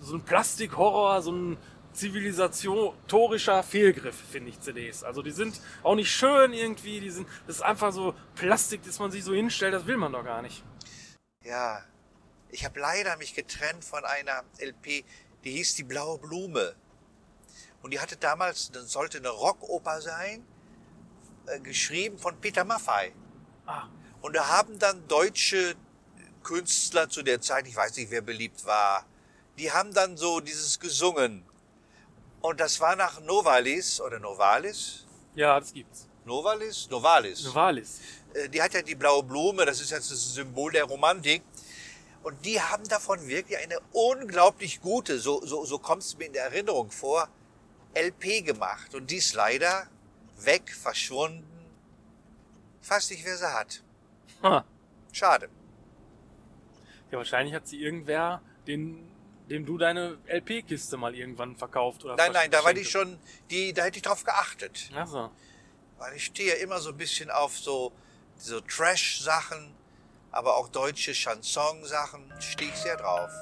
so 0.00 0.16
ein 0.16 0.22
Plastikhorror, 0.22 1.22
so 1.22 1.32
ein 1.32 1.58
zivilisatorischer 1.92 3.62
Fehlgriff, 3.62 4.16
finde 4.16 4.50
ich, 4.50 4.60
CDs. 4.60 5.04
Also 5.04 5.22
die 5.22 5.32
sind 5.32 5.60
auch 5.82 5.94
nicht 5.94 6.10
schön 6.10 6.52
irgendwie, 6.52 7.00
die 7.00 7.10
sind, 7.10 7.28
das 7.46 7.56
ist 7.56 7.62
einfach 7.62 7.92
so 7.92 8.14
Plastik, 8.34 8.82
das 8.84 8.98
man 8.98 9.10
sich 9.10 9.24
so 9.24 9.34
hinstellt, 9.34 9.74
das 9.74 9.86
will 9.86 9.96
man 9.96 10.12
doch 10.12 10.24
gar 10.24 10.40
nicht. 10.40 10.62
Ja, 11.44 11.82
ich 12.50 12.64
habe 12.64 12.80
leider 12.80 13.16
mich 13.16 13.34
getrennt 13.34 13.84
von 13.84 14.04
einer 14.04 14.44
LP, 14.58 15.04
die 15.44 15.52
hieß 15.52 15.74
Die 15.76 15.84
blaue 15.84 16.18
Blume. 16.18 16.74
Und 17.82 17.92
die 17.92 18.00
hatte 18.00 18.16
damals, 18.16 18.70
das 18.70 18.92
sollte 18.92 19.18
eine 19.18 19.30
Rockoper 19.30 20.00
sein, 20.00 20.44
äh, 21.46 21.58
geschrieben 21.60 22.18
von 22.18 22.38
Peter 22.40 22.64
Maffay. 22.64 23.12
Ah, 23.66 23.88
Und 24.20 24.36
da 24.36 24.48
haben 24.48 24.78
dann 24.78 25.06
deutsche 25.08 25.74
Künstler 26.42 27.08
zu 27.08 27.22
der 27.22 27.40
Zeit, 27.40 27.66
ich 27.66 27.76
weiß 27.76 27.96
nicht, 27.96 28.10
wer 28.10 28.20
beliebt 28.22 28.64
war, 28.66 29.06
die 29.58 29.72
haben 29.72 29.92
dann 29.94 30.16
so 30.16 30.40
dieses 30.40 30.78
gesungen. 30.78 31.42
Und 32.42 32.60
das 32.60 32.80
war 32.80 32.96
nach 32.96 33.20
Novalis 33.20 34.00
oder 34.00 34.18
Novalis? 34.18 35.06
ja, 35.34 35.58
das 35.60 35.72
gibt's. 35.72 36.06
Novalis? 36.24 36.88
Novalis. 36.90 37.44
Novalis. 37.44 38.00
Äh, 38.34 38.48
die 38.48 38.60
hat 38.60 38.74
ja 38.74 38.82
die 38.82 38.94
blaue 38.94 39.22
Blume, 39.22 39.64
das 39.64 39.80
ist 39.80 39.90
jetzt 39.90 40.10
das 40.10 40.34
Symbol 40.34 40.70
der 40.72 40.84
Romantik. 40.84 41.42
Und 42.22 42.44
die 42.44 42.60
haben 42.60 42.86
davon 42.88 43.26
wirklich 43.28 43.58
eine 43.58 43.80
unglaublich 43.92 44.80
gute, 44.80 45.18
so, 45.18 45.44
so, 45.44 45.64
so 45.64 45.78
kommt 45.78 46.02
es 46.02 46.18
mir 46.18 46.26
in 46.26 46.32
der 46.32 46.44
Erinnerung 46.44 46.90
vor, 46.90 47.28
LP 47.94 48.44
gemacht. 48.44 48.94
Und 48.94 49.10
die 49.10 49.16
ist 49.16 49.34
leider 49.34 49.86
weg, 50.36 50.70
verschwunden. 50.74 51.46
Weiß 52.86 53.10
nicht, 53.10 53.24
wer 53.24 53.36
sie 53.36 53.52
hat. 53.52 53.82
Ha. 54.42 54.64
Schade. 55.12 55.48
Ja, 57.10 57.18
wahrscheinlich 57.18 57.54
hat 57.54 57.66
sie 57.66 57.82
irgendwer, 57.82 58.42
den, 58.66 59.08
dem 59.48 59.66
du 59.66 59.78
deine 59.78 60.18
LP-Kiste 60.26 60.96
mal 60.96 61.14
irgendwann 61.14 61.56
verkauft 61.56 62.04
oder 62.04 62.16
Nein, 62.16 62.32
nein, 62.32 62.50
da 62.50 62.62
war 62.62 62.72
die 62.72 62.84
schon, 62.84 63.18
die, 63.50 63.72
da 63.72 63.84
hätte 63.84 63.96
ich 63.96 64.02
drauf 64.02 64.24
geachtet. 64.24 64.90
Ach 64.94 65.06
so. 65.06 65.30
Weil 65.98 66.16
ich 66.16 66.26
stehe 66.26 66.56
ja 66.56 66.62
immer 66.62 66.78
so 66.78 66.90
ein 66.90 66.96
bisschen 66.96 67.30
auf 67.30 67.58
so, 67.58 67.92
so 68.36 68.60
Trash-Sachen, 68.60 69.74
aber 70.32 70.56
auch 70.56 70.68
deutsche 70.68 71.12
Chanson-Sachen 71.12 72.32
stehe 72.40 72.70
ich 72.70 72.76
sehr 72.76 72.96
drauf. 72.96 73.30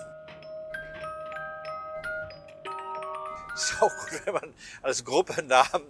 Ist 3.55 3.83
auch 3.83 3.97
gut, 3.97 4.27
wenn 4.27 4.35
man 4.35 4.55
als 4.83 5.05
Gruppe 5.05 5.43
Namen 5.43 5.87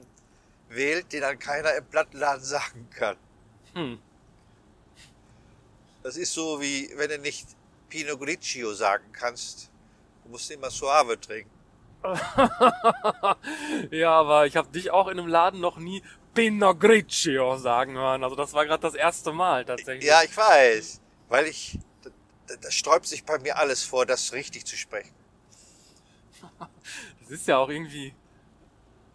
wählt, 0.68 1.12
den 1.12 1.20
dann 1.20 1.38
keiner 1.38 1.74
im 1.74 1.84
Plattenladen 1.86 2.44
sagen 2.44 2.88
kann. 2.90 3.16
Hm. 3.74 3.98
Das 6.02 6.16
ist 6.16 6.32
so 6.32 6.60
wie, 6.60 6.90
wenn 6.96 7.10
du 7.10 7.18
nicht 7.18 7.46
Pinot 7.88 8.20
Grigio 8.20 8.72
sagen 8.72 9.04
kannst. 9.12 9.70
Du 10.24 10.30
musst 10.30 10.50
immer 10.50 10.70
Suave 10.70 11.20
trinken. 11.20 11.57
Ja, 13.90 14.12
aber 14.12 14.46
ich 14.46 14.56
habe 14.56 14.68
dich 14.70 14.90
auch 14.90 15.08
in 15.08 15.18
einem 15.18 15.28
Laden 15.28 15.60
noch 15.60 15.78
nie 15.78 16.02
Pinot 16.34 16.80
Grigio 16.80 17.56
sagen 17.56 17.94
hören. 17.96 18.22
Also 18.24 18.36
das 18.36 18.52
war 18.54 18.64
gerade 18.66 18.82
das 18.82 18.94
erste 18.94 19.32
Mal 19.32 19.64
tatsächlich. 19.64 20.04
Ja, 20.04 20.22
ich 20.22 20.36
weiß. 20.36 21.00
Weil 21.28 21.46
ich, 21.46 21.78
da- 22.02 22.56
da 22.56 22.70
sträubt 22.70 23.06
sich 23.06 23.24
bei 23.24 23.38
mir 23.38 23.58
alles 23.58 23.82
vor, 23.84 24.06
das 24.06 24.32
richtig 24.32 24.64
zu 24.66 24.76
sprechen. 24.76 25.12
Das 27.20 27.30
ist 27.40 27.46
ja 27.46 27.58
auch 27.58 27.68
irgendwie 27.68 28.14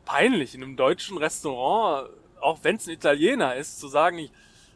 peinlich 0.05 0.53
in 0.55 0.63
einem 0.63 0.75
deutschen 0.75 1.17
Restaurant, 1.17 2.09
auch 2.41 2.59
wenn 2.63 2.75
es 2.75 2.87
ein 2.87 2.91
Italiener 2.93 3.55
ist, 3.55 3.79
zu 3.79 3.87
sagen, 3.87 4.19
ich, 4.19 4.31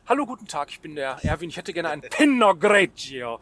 hallo, 0.07 0.25
guten 0.25 0.47
Tag, 0.47 0.69
ich 0.69 0.79
bin 0.79 0.95
der 0.95 1.17
Erwin, 1.23 1.49
ich 1.49 1.57
hätte 1.57 1.73
gerne 1.73 1.89
einen 1.89 2.01
Pinot 2.01 2.59
Grigio. 2.59 3.39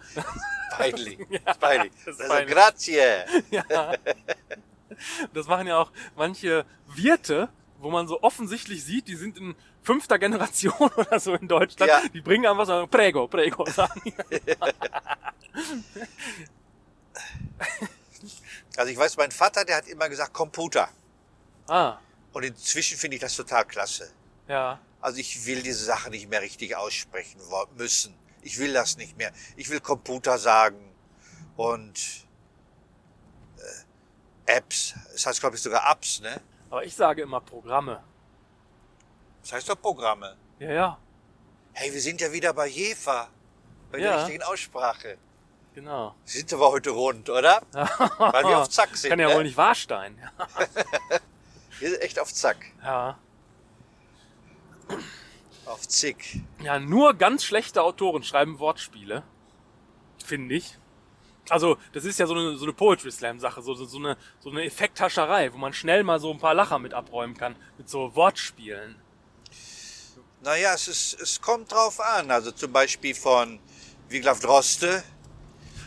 Peinlich. 0.71 1.17
peinlich. 1.59 1.91
das 2.05 2.15
ist 2.15 2.21
Also, 2.21 2.33
peinlich. 2.33 2.53
grazie. 2.55 2.99
Ja. 3.51 3.93
Das 5.33 5.47
machen 5.47 5.67
ja 5.67 5.77
auch 5.77 5.91
manche 6.15 6.65
Wirte, 6.87 7.49
wo 7.79 7.89
man 7.91 8.07
so 8.07 8.21
offensichtlich 8.23 8.83
sieht, 8.83 9.07
die 9.07 9.15
sind 9.15 9.37
in 9.37 9.55
fünfter 9.83 10.17
Generation 10.17 10.73
oder 10.97 11.19
so 11.19 11.33
in 11.35 11.47
Deutschland. 11.47 11.89
Ja. 11.89 12.01
Die 12.13 12.21
bringen 12.21 12.45
einfach 12.45 12.65
so, 12.65 12.87
prego, 12.87 13.27
prego. 13.27 13.65
Also 18.77 18.91
ich 18.91 18.97
weiß, 18.97 19.15
mein 19.17 19.31
Vater, 19.31 19.63
der 19.63 19.77
hat 19.77 19.87
immer 19.87 20.09
gesagt 20.09 20.33
Computer. 20.33 20.89
Ah, 21.67 21.97
Und 22.33 22.43
inzwischen 22.43 22.97
finde 22.97 23.15
ich 23.15 23.21
das 23.21 23.35
total 23.35 23.65
klasse. 23.65 24.11
ja. 24.47 24.79
Also 25.05 25.19
ich 25.19 25.45
will 25.45 25.61
diese 25.61 25.85
Sache 25.85 26.09
nicht 26.09 26.27
mehr 26.31 26.41
richtig 26.41 26.75
aussprechen 26.75 27.39
müssen. 27.77 28.17
Ich 28.41 28.57
will 28.57 28.73
das 28.73 28.97
nicht 28.97 29.15
mehr. 29.15 29.31
Ich 29.55 29.69
will 29.69 29.79
Computer 29.79 30.39
sagen 30.39 30.95
und 31.57 32.25
äh, 34.47 34.51
Apps. 34.57 34.95
Das 35.13 35.27
heißt, 35.27 35.39
glaube 35.41 35.57
ich, 35.57 35.61
sogar 35.61 35.87
Apps, 35.91 36.21
ne? 36.21 36.41
Aber 36.71 36.83
ich 36.83 36.95
sage 36.95 37.21
immer 37.21 37.39
Programme. 37.39 38.03
Das 39.43 39.53
heißt 39.53 39.69
doch 39.69 39.79
Programme. 39.79 40.37
Ja, 40.57 40.71
ja, 40.71 40.97
Hey, 41.73 41.93
wir 41.93 42.01
sind 42.01 42.19
ja 42.19 42.31
wieder 42.31 42.51
bei 42.53 42.65
Jefa. 42.65 43.29
Bei 43.91 43.99
der 43.99 44.09
Ja. 44.09 44.17
richtigen 44.23 44.41
Aussprache. 44.41 45.19
genau. 45.75 46.15
Sind 46.25 46.51
aber 46.51 46.71
heute 46.71 46.89
rund, 46.89 47.29
oder? 47.29 47.61
Weil 47.73 48.43
wir 48.45 48.57
auf 48.57 48.69
Zack 48.69 48.97
sind. 48.97 49.11
Kann 49.11 49.19
ja 49.19 49.29
ne? 49.29 49.35
wohl 49.35 49.43
nicht 49.43 49.57
wahr 49.57 49.75
sein. 49.75 50.17
Wir 51.79 51.89
sind 51.91 52.01
echt 52.01 52.17
auf 52.17 52.33
Zack. 52.33 52.57
Ja. 52.81 53.19
Auf 55.65 55.87
Zick. 55.87 56.41
Ja, 56.63 56.79
nur 56.79 57.13
ganz 57.15 57.43
schlechte 57.43 57.81
Autoren 57.81 58.23
schreiben 58.23 58.59
Wortspiele. 58.59 59.23
Finde 60.23 60.55
ich. 60.55 60.77
Also, 61.49 61.77
das 61.93 62.05
ist 62.05 62.17
ja 62.19 62.25
so 62.25 62.33
eine, 62.33 62.57
so 62.57 62.65
eine 62.65 62.73
Poetry 62.73 63.11
Slam 63.11 63.39
Sache, 63.39 63.61
so, 63.61 63.73
so, 63.75 63.85
so 63.85 63.97
eine, 63.99 64.17
so 64.39 64.49
eine 64.49 64.63
Effekthascherei, 64.63 65.53
wo 65.53 65.57
man 65.57 65.73
schnell 65.73 66.03
mal 66.03 66.19
so 66.19 66.31
ein 66.31 66.39
paar 66.39 66.53
Lacher 66.55 66.79
mit 66.79 66.93
abräumen 66.93 67.37
kann, 67.37 67.55
mit 67.77 67.87
so 67.89 68.15
Wortspielen. 68.15 68.95
Naja, 70.41 70.73
es, 70.73 70.87
ist, 70.87 71.19
es 71.21 71.41
kommt 71.41 71.71
drauf 71.71 71.99
an. 71.99 72.29
Also 72.31 72.51
zum 72.51 72.71
Beispiel 72.71 73.15
von 73.15 73.59
Wiglaf 74.09 74.39
Droste. 74.39 75.03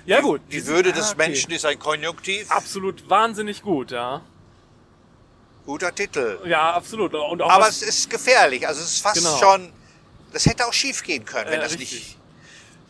Ja, 0.07 0.21
gut. 0.21 0.41
Die 0.51 0.61
sind- 0.61 0.75
Würde 0.75 0.91
ah, 0.91 0.93
des 0.93 1.11
okay. 1.13 1.29
Menschen 1.29 1.51
ist 1.53 1.65
ein 1.65 1.79
Konjunktiv. 1.79 2.51
Absolut 2.51 3.09
wahnsinnig 3.09 3.63
gut, 3.63 3.91
ja. 3.91 4.23
Guter 5.69 5.95
Titel. 5.95 6.39
Ja, 6.47 6.73
absolut. 6.73 7.13
Und 7.13 7.43
auch 7.43 7.51
Aber 7.51 7.69
es 7.69 7.83
ist 7.83 8.09
gefährlich. 8.09 8.67
Also 8.67 8.81
es 8.81 8.93
ist 8.95 9.03
fast 9.03 9.17
Genau. 9.19 9.37
schon. 9.37 9.71
Das 10.33 10.47
hätte 10.47 10.67
auch 10.67 10.73
schief 10.73 11.03
gehen 11.03 11.27
können, 11.27 11.51
wenn 11.51 11.59
Ja, 11.61 11.65
das 11.65 11.73
richtig. 11.73 11.93
nicht. 11.93 12.19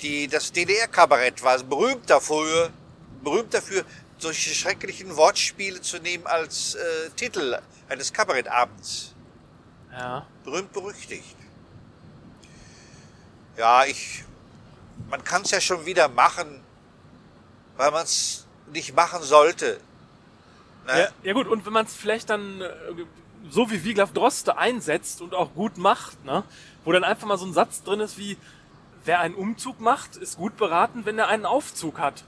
Die, 0.01 0.29
das 0.29 0.53
DDR-Kabarett 0.53 1.43
war 1.43 1.59
berühmt 1.65 2.09
dafür, 2.09 2.71
berühmt 3.25 3.53
dafür, 3.53 3.85
solche 4.19 4.55
schrecklichen 4.55 5.17
Wortspiele 5.17 5.81
zu 5.81 5.99
nehmen 5.99 6.25
als 6.29 6.77
äh, 6.77 7.11
Titel 7.17 7.59
eines 7.89 8.13
Kabarettabends. 8.13 9.13
ja. 9.91 10.25
Berühmt 10.45 10.73
berüchtigt. 10.73 11.35
Ja, 13.57 13.85
ich. 13.87 14.23
Man 15.11 15.25
kann 15.25 15.43
es 15.43 15.51
ja 15.51 15.61
schon 15.61 15.85
wieder 15.85 16.07
machen, 16.09 16.61
weil 17.77 17.91
man 17.91 18.05
es 18.05 18.47
nicht 18.73 18.95
machen 18.95 19.21
sollte. 19.25 19.81
Ne? 20.89 21.01
Ja, 21.01 21.09
ja 21.23 21.33
gut, 21.35 21.47
und 21.47 21.65
wenn 21.67 21.73
man 21.73 21.85
es 21.87 21.95
vielleicht 21.95 22.31
dann 22.31 22.61
äh, 22.63 22.69
so 23.51 23.71
wie 23.71 23.85
Wiglaf 23.85 24.13
Droste 24.13 24.57
einsetzt 24.59 25.21
und 25.21 25.35
auch 25.35 25.55
gut 25.55 25.77
macht, 25.79 26.25
ne? 26.25 26.43
wo 26.85 26.93
dann 26.93 27.05
einfach 27.05 27.27
mal 27.27 27.39
so 27.39 27.47
ein 27.47 27.53
Satz 27.53 27.83
drin 27.83 28.01
ist 28.01 28.17
wie, 28.19 28.37
wer 29.05 29.21
einen 29.21 29.35
Umzug 29.35 29.81
macht, 29.81 30.17
ist 30.17 30.37
gut 30.39 30.57
beraten, 30.57 31.05
wenn 31.05 31.19
er 31.19 31.29
einen 31.29 31.45
Aufzug 31.47 31.99
hat. 31.99 32.25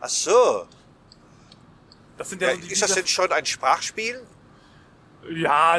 Ach 0.00 0.08
so. 0.08 0.66
Das 2.18 2.30
sind 2.30 2.42
ja, 2.42 2.48
Ja, 2.50 2.54
so 2.56 2.60
die 2.60 2.72
ist 2.72 2.82
das 2.82 2.92
denn 2.94 3.06
schon 3.06 3.32
ein 3.32 3.46
Sprachspiel? 3.46 4.20
Ja, 5.30 5.78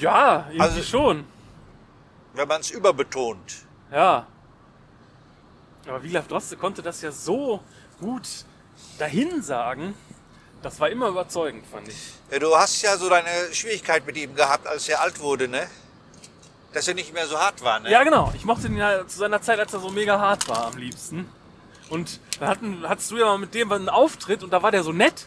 ja, 0.00 0.46
irgendwie 0.48 0.60
Also- 0.60 0.82
schon. 0.82 1.24
Wenn 2.32 2.46
man 2.48 2.60
es 2.60 2.70
überbetont. 2.70 3.66
Ja. 3.92 4.26
Aber 5.86 6.02
Wiglaf 6.02 6.28
Droste 6.28 6.56
konnte 6.56 6.80
das 6.80 7.02
ja 7.02 7.10
so 7.10 7.60
gut 7.98 8.28
dahin 8.98 9.42
sagen. 9.42 9.94
Das 10.62 10.78
war 10.78 10.90
immer 10.90 11.08
überzeugend, 11.08 11.64
fand 11.66 11.88
ich. 11.88 12.38
Du 12.38 12.54
hast 12.54 12.82
ja 12.82 12.96
so 12.96 13.08
deine 13.08 13.52
Schwierigkeit 13.52 14.04
mit 14.06 14.16
ihm 14.16 14.34
gehabt, 14.34 14.66
als 14.66 14.88
er 14.88 15.00
alt 15.00 15.18
wurde, 15.20 15.48
ne? 15.48 15.66
Dass 16.72 16.86
er 16.86 16.94
nicht 16.94 17.14
mehr 17.14 17.26
so 17.26 17.38
hart 17.38 17.62
war, 17.62 17.80
ne? 17.80 17.90
Ja, 17.90 18.04
genau. 18.04 18.32
Ich 18.36 18.44
mochte 18.44 18.66
ihn 18.66 18.76
ja 18.76 19.06
zu 19.06 19.18
seiner 19.18 19.40
Zeit, 19.40 19.58
als 19.58 19.72
er 19.72 19.80
so 19.80 19.88
mega 19.88 20.18
hart 20.18 20.48
war, 20.48 20.66
am 20.66 20.76
liebsten. 20.76 21.28
Und 21.88 22.20
dann 22.38 22.48
hatten, 22.48 22.88
hattest 22.88 23.10
du 23.10 23.16
ja 23.16 23.24
mal 23.24 23.38
mit 23.38 23.54
dem 23.54 23.72
einen 23.72 23.88
Auftritt 23.88 24.42
und 24.42 24.52
da 24.52 24.62
war 24.62 24.70
der 24.70 24.82
so 24.82 24.92
nett. 24.92 25.26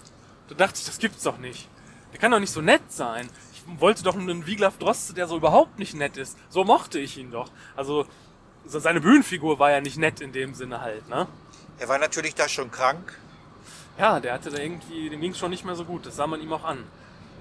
Da 0.50 0.56
dachte 0.56 0.80
ich, 0.80 0.86
das 0.86 1.00
gibt's 1.00 1.24
doch 1.24 1.38
nicht. 1.38 1.68
Der 2.12 2.20
kann 2.20 2.32
doch 2.32 2.40
nicht 2.40 2.54
so 2.54 2.62
nett 2.62 2.84
sein. 2.90 3.28
Ich 3.54 3.64
wollte 3.82 4.04
doch 4.04 4.16
einen 4.16 4.46
Wiglaf 4.46 4.78
Droste, 4.78 5.14
der 5.14 5.28
so 5.28 5.36
überhaupt 5.36 5.80
nicht 5.80 5.96
nett 5.96 6.16
ist. 6.16 6.38
So 6.50 6.64
mochte 6.64 7.00
ich 7.00 7.18
ihn 7.18 7.32
doch. 7.32 7.50
Also, 7.76 8.06
so 8.66 8.80
seine 8.80 9.02
Bühnenfigur 9.02 9.58
war 9.58 9.72
ja 9.72 9.82
nicht 9.82 9.98
nett 9.98 10.22
in 10.22 10.32
dem 10.32 10.54
Sinne 10.54 10.80
halt, 10.82 11.10
ne? 11.10 11.28
Er 11.80 11.90
war 11.90 11.98
natürlich 11.98 12.36
da 12.36 12.48
schon 12.48 12.72
krank. 12.72 13.18
Ja, 13.98 14.20
der 14.20 14.34
hatte 14.34 14.50
da 14.50 14.58
irgendwie, 14.58 15.10
dem 15.10 15.22
ging's 15.22 15.38
schon 15.38 15.52
nicht 15.52 15.66
mehr 15.66 15.76
so 15.76 15.86
gut. 15.86 16.06
Das 16.06 16.16
sah 16.16 16.28
man 16.28 16.42
ihm 16.42 16.52
auch 16.52 16.64
an. 16.64 16.84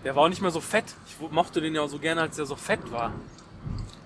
Der 0.04 0.14
war 0.16 0.25
auch 0.25 0.28
nicht 0.28 0.42
mehr 0.42 0.50
so 0.50 0.61
fett. 0.61 0.85
Ich 1.06 1.30
mochte 1.30 1.61
den 1.61 1.75
ja 1.75 1.82
auch 1.82 1.88
so 1.88 1.99
gerne, 1.99 2.21
als 2.23 2.37
der 2.37 2.47
so 2.47 2.56
fett 2.56 2.90
war. 2.90 3.12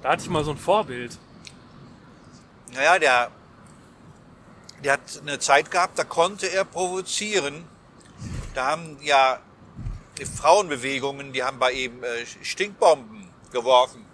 Da 0.03 0.11
hatte 0.11 0.23
ich 0.23 0.31
mal 0.31 0.45
so 0.45 0.51
ein 0.53 0.59
Vorbild. 0.59 1.19
Naja, 2.75 2.99
der, 2.99 3.31
der 4.85 4.93
hat 4.95 5.21
eine 5.23 5.39
Zeit 5.39 5.71
gehabt, 5.71 5.99
da 5.99 6.05
konnte 6.05 6.47
er 6.47 6.65
provozieren. 6.65 7.65
Da 8.55 8.67
haben 8.73 8.99
ja 9.03 9.41
die 10.19 10.25
Frauenbewegungen, 10.25 11.33
die 11.33 11.43
haben 11.43 11.59
bei 11.59 11.73
ihm 11.73 12.03
äh, 12.03 12.25
Stinkbomben 12.43 13.29
geworfen 13.53 14.05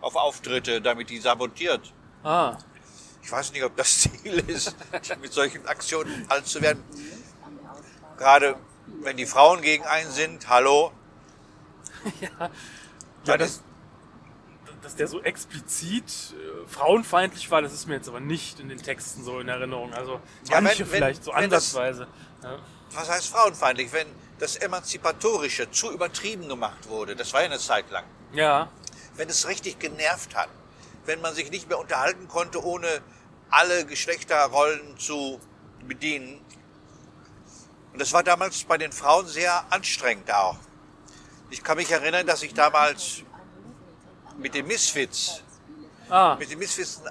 auf 0.00 0.16
Auftritte, 0.16 0.80
damit 0.80 1.10
die 1.10 1.18
sabotiert. 1.18 1.92
Ah, 2.24 2.56
Ich 3.22 3.30
weiß 3.30 3.52
nicht, 3.52 3.62
ob 3.64 3.76
das 3.76 4.00
Ziel 4.00 4.38
ist, 4.48 4.74
mit 5.20 5.32
solchen 5.32 5.66
Aktionen 5.66 6.24
alt 6.28 6.46
zu 6.46 6.60
werden. 6.62 6.82
Gerade 8.22 8.54
wenn 9.00 9.16
die 9.16 9.26
Frauen 9.26 9.62
gegen 9.62 9.82
einen 9.84 10.08
sind, 10.12 10.48
hallo. 10.48 10.92
Ja, 12.20 12.50
Dann 13.24 13.38
das, 13.40 13.62
dass 14.82 14.94
der 14.94 15.08
so 15.08 15.20
explizit 15.22 16.04
äh, 16.04 16.68
frauenfeindlich 16.68 17.50
war, 17.50 17.62
das 17.62 17.72
ist 17.72 17.86
mir 17.88 17.94
jetzt 17.94 18.08
aber 18.08 18.20
nicht 18.20 18.60
in 18.60 18.68
den 18.68 18.78
Texten 18.80 19.24
so 19.24 19.40
in 19.40 19.48
Erinnerung. 19.48 19.92
Also 19.92 20.20
Ja, 20.48 20.56
wenn- 20.58 20.64
manche 20.64 20.80
wenn- 20.90 20.98
vielleicht 20.98 21.24
so 21.24 21.32
wenn 21.34 21.50
das- 21.50 21.74
ansatzweise. 21.74 22.06
Ja. 22.44 22.58
was 22.92 23.08
heißt 23.10 23.26
frauenfeindlich, 23.28 23.92
wenn 23.92 24.06
das 24.38 24.54
Emanzipatorische 24.56 25.68
zu 25.72 25.90
übertrieben 25.92 26.48
gemacht 26.48 26.88
wurde, 26.88 27.16
das 27.16 27.32
war 27.32 27.40
ja 27.40 27.46
eine 27.46 27.58
Zeit 27.58 27.90
lang, 27.90 28.04
ja, 28.32 28.68
wenn 29.16 29.28
es 29.28 29.48
richtig 29.48 29.78
genervt 29.80 30.36
hat, 30.36 30.48
wenn 31.06 31.20
man 31.20 31.34
sich 31.34 31.50
nicht 31.50 31.68
mehr 31.68 31.78
unterhalten 31.80 32.28
konnte, 32.28 32.64
ohne 32.64 32.86
alle 33.50 33.84
Geschlechterrollen 33.84 34.96
zu 34.98 35.40
bedienen. 35.88 36.40
Und 37.92 38.00
das 38.00 38.12
war 38.12 38.22
damals 38.22 38.64
bei 38.64 38.78
den 38.78 38.92
Frauen 38.92 39.26
sehr 39.26 39.64
anstrengend 39.70 40.32
auch. 40.32 40.56
Ich 41.50 41.62
kann 41.62 41.76
mich 41.76 41.90
erinnern, 41.90 42.26
dass 42.26 42.42
ich 42.42 42.54
damals 42.54 43.22
mit 44.38 44.54
den 44.54 44.66
Misfits, 44.66 45.42
Ah, 46.08 46.36
mit 46.38 46.50
den 46.50 46.58
Misfits 46.58 47.02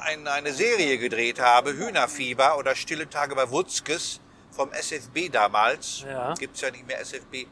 ein, 0.00 0.26
eine 0.26 0.52
Serie 0.52 0.98
gedreht 0.98 1.40
habe, 1.40 1.72
Hühnerfieber 1.76 2.58
oder 2.58 2.74
Stille 2.74 3.08
Tage 3.08 3.34
bei 3.34 3.50
Wutzkes 3.50 4.20
vom 4.50 4.72
SFB 4.72 5.28
damals. 5.30 6.02
Ja. 6.02 6.34
Gibt's 6.34 6.60
ja 6.60 6.70
nicht 6.70 6.86
mehr 6.86 7.00
SFB. 7.00 7.46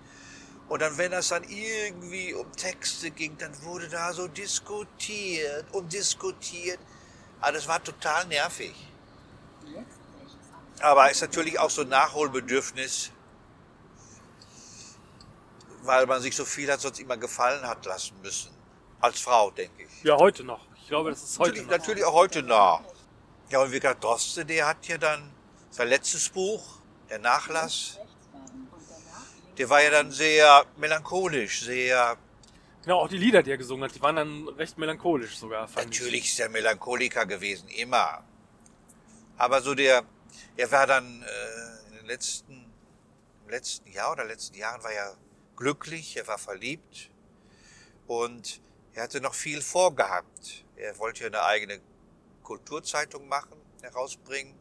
Und 0.69 0.83
dann, 0.83 0.97
wenn 0.99 1.11
das 1.11 1.29
dann 1.29 1.45
irgendwie 1.45 2.35
um 2.35 2.51
Texte 2.53 3.11
ging, 3.11 3.37
dann 3.39 3.51
wurde 3.63 3.89
da 3.89 4.13
so 4.13 4.29
diskutiert 4.29 5.65
und 5.73 5.93
diskutiert. 5.93 6.79
Aber 7.41 7.53
das 7.53 7.67
war 7.67 7.83
total 7.83 8.27
nervig. 8.27 8.75
Aber 10.81 11.11
ist 11.11 11.21
natürlich 11.21 11.59
auch 11.59 11.71
so 11.71 11.83
ein 11.83 11.89
Nachholbedürfnis, 11.89 13.11
weil 15.83 16.07
man 16.07 16.21
sich 16.21 16.37
so 16.37 16.45
viel 16.45 16.71
hat 16.71 16.81
sonst 16.81 17.01
immer 17.01 17.17
gefallen 17.17 17.67
hat 17.67 17.85
lassen 17.87 18.15
müssen. 18.23 18.51
Als 19.01 19.21
Frau, 19.21 19.51
denke 19.51 19.85
ich. 19.85 20.03
ja, 20.03 20.17
heute 20.17 20.43
noch. 20.43 20.61
Ich 20.83 20.89
glaube, 20.89 21.11
das 21.11 21.23
ist 21.23 21.39
heute 21.39 21.51
Natürlich, 21.51 21.71
noch. 21.71 21.79
natürlich 21.79 22.05
auch 22.05 22.13
heute 22.15 22.43
noch. 22.43 22.83
Ja, 23.51 23.61
und 23.63 23.73
Viktor 23.73 23.95
Droste, 23.95 24.45
der 24.45 24.67
hat 24.67 24.87
ja 24.89 24.99
dann 24.99 25.31
sein 25.71 25.89
letztes 25.89 26.29
Buch, 26.29 26.63
der 27.09 27.19
Nachlass, 27.19 27.99
der 29.57 29.71
war 29.71 29.83
ja 29.83 29.91
dann 29.91 30.11
sehr 30.11 30.65
melancholisch, 30.77 31.63
sehr, 31.63 32.17
Genau, 32.83 33.01
auch 33.01 33.09
die 33.09 33.19
Lieder, 33.19 33.43
die 33.43 33.51
er 33.51 33.59
gesungen 33.59 33.85
hat, 33.85 33.95
die 33.95 34.01
waren 34.01 34.17
dann 34.17 34.49
recht 34.49 34.79
melancholisch 34.79 35.37
sogar, 35.37 35.69
natürlich 35.77 36.27
ist 36.27 36.41
er 36.41 36.49
Melancholiker 36.49 37.27
gewesen, 37.27 37.69
immer. 37.69 38.25
Aber 39.37 39.61
so 39.61 39.75
der, 39.75 40.05
er 40.59 40.71
war 40.73 40.87
dann 40.87 41.23
äh, 41.23 41.89
in 41.89 41.97
den 41.99 42.07
letzten, 42.07 42.53
im 43.45 43.49
letzten 43.49 43.91
Jahr 43.91 44.13
oder 44.13 44.25
letzten 44.25 44.57
Jahren 44.57 44.83
war 44.83 44.93
er 44.93 45.17
glücklich, 45.57 46.17
er 46.17 46.27
war 46.27 46.37
verliebt 46.37 47.11
und 48.09 48.61
er 48.93 49.05
hatte 49.05 49.21
noch 49.21 49.35
viel 49.35 49.63
vorgehabt. 49.63 50.65
Er 50.77 50.99
wollte 50.99 51.27
eine 51.27 51.43
eigene 51.45 51.81
Kulturzeitung 52.43 53.29
machen, 53.29 53.57
herausbringen. 53.83 54.55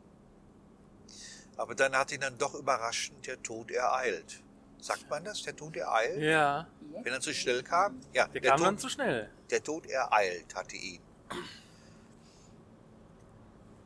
Aber 1.56 1.74
dann 1.74 1.96
hat 1.96 2.12
ihn 2.12 2.22
dann 2.22 2.38
doch 2.38 2.54
überraschend 2.54 3.26
der 3.26 3.42
Tod 3.42 3.72
ereilt. 3.72 4.44
Sagt 4.80 5.10
man 5.10 5.24
das? 5.24 5.42
Der 5.42 5.56
Tod 5.56 5.76
ereilt? 5.76 6.22
Ja, 6.22 6.68
Wenn 7.02 7.12
er 7.14 7.20
zu 7.22 7.34
schnell 7.34 7.64
kam? 7.64 8.00
Ja, 8.14 8.28
der, 8.28 8.42
der, 8.42 8.52
kam 8.52 8.58
Tod, 8.60 8.68
dann 8.68 8.78
zu 8.78 8.90
schnell. 8.90 9.32
der 9.50 9.64
Tod 9.64 9.88
ereilt 9.88 10.54
hatte 10.54 10.76
ihn. 10.76 11.02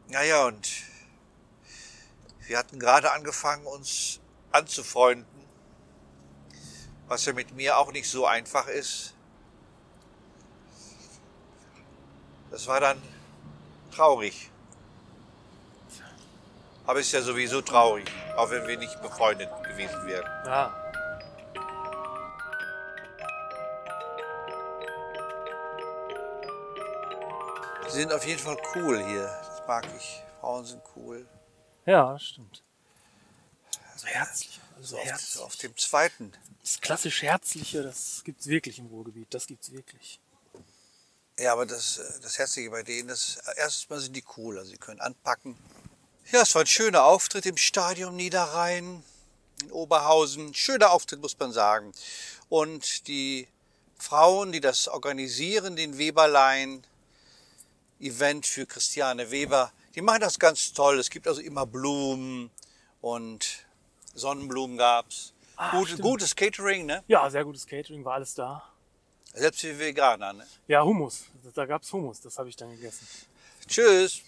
Naja, 0.10 0.48
und 0.48 0.68
wir 2.51 2.58
hatten 2.58 2.79
gerade 2.79 3.13
angefangen, 3.13 3.65
uns 3.65 4.20
anzufreunden, 4.51 5.25
was 7.08 7.24
ja 7.24 7.31
mit 7.31 7.55
mir 7.55 7.77
auch 7.77 7.93
nicht 7.93 8.10
so 8.10 8.25
einfach 8.25 8.67
ist. 8.67 9.13
Das 12.50 12.67
war 12.67 12.81
dann 12.81 13.01
traurig. 13.89 14.51
Aber 16.86 17.00
ist 17.00 17.13
ja 17.13 17.22
sowieso 17.22 17.62
traurig, 17.62 18.12
auch 18.36 18.50
wenn 18.50 18.67
wir 18.67 18.77
nicht 18.77 19.01
befreundet 19.01 19.50
gewesen 19.63 20.05
wären. 20.05 20.27
Ja. 20.46 20.75
Die 27.86 27.91
sind 27.91 28.12
auf 28.12 28.25
jeden 28.25 28.41
Fall 28.41 28.58
cool 28.75 29.01
hier. 29.05 29.24
Das 29.24 29.65
mag 29.65 29.88
ich. 29.96 30.22
Frauen 30.41 30.65
sind 30.65 30.81
cool. 30.98 31.25
Ja, 31.85 32.17
stimmt. 32.19 32.63
So 33.95 34.07
herzlich. 34.07 34.59
So 34.81 34.97
Also 34.97 35.41
auf, 35.41 35.45
auf 35.47 35.55
dem 35.57 35.77
zweiten. 35.77 36.31
Das 36.61 36.81
klassisch 36.81 37.21
Herzliche, 37.21 37.83
das 37.83 38.21
gibt's 38.23 38.47
wirklich 38.47 38.79
im 38.79 38.88
Ruhrgebiet. 38.88 39.27
Das 39.33 39.47
gibt's 39.47 39.71
wirklich. 39.71 40.19
Ja, 41.38 41.53
aber 41.53 41.65
das, 41.65 41.97
äh, 41.97 42.19
das 42.21 42.38
Herzliche 42.38 42.69
bei 42.69 42.83
denen 42.83 43.09
ist, 43.09 43.41
erstens 43.57 43.89
mal 43.89 44.00
sind 44.00 44.15
die 44.15 44.23
cool, 44.38 44.57
also 44.59 44.69
sie 44.69 44.77
können 44.77 45.00
anpacken. 45.00 45.57
Ja, 46.31 46.41
es 46.41 46.53
war 46.55 46.61
ein 46.61 46.67
schöner 46.67 47.03
Auftritt 47.03 47.46
im 47.46 47.57
Stadion 47.57 48.15
Niederrhein 48.15 49.03
in 49.61 49.72
Oberhausen. 49.72 50.53
Schöner 50.53 50.91
Auftritt, 50.91 51.20
muss 51.20 51.37
man 51.39 51.51
sagen. 51.51 51.91
Und 52.50 53.07
die 53.07 53.48
Frauen, 53.98 54.51
die 54.51 54.61
das 54.61 54.87
organisieren, 54.87 55.75
den 55.75 55.98
Weberlein, 55.98 56.83
Event 58.00 58.46
für 58.46 58.65
Christiane 58.65 59.31
Weber, 59.31 59.72
die 59.96 60.01
machen 60.01 60.22
das 60.22 60.40
ganz 60.40 60.74
toll. 60.74 61.00
Es 61.00 61.10
gibt 61.10 61.27
also 61.27 61.42
immer 61.42 61.66
Blumen 61.66 62.51
und 63.01 63.66
Sonnenblumen 64.14 64.77
gab's. 64.77 65.34
Ah, 65.58 65.72
Gut, 65.72 66.00
gutes 66.01 66.36
Catering, 66.36 66.86
ne? 66.86 67.04
Ja, 67.08 67.30
sehr 67.30 67.44
gutes 67.44 67.66
Catering, 67.68 68.04
war 68.04 68.16
alles 68.16 68.34
da. 68.34 68.64
Selbst 69.34 69.62
für 69.62 69.77
Veganer, 69.77 70.34
ne? 70.34 70.48
Ja, 70.68 70.84
Hummus. 70.84 71.25
Da 71.54 71.66
gab's 71.66 71.92
Hummus, 71.94 72.20
das 72.22 72.38
habe 72.38 72.50
ich 72.50 72.56
dann 72.56 72.72
gegessen. 72.72 73.08
Tschüss. 73.68 74.22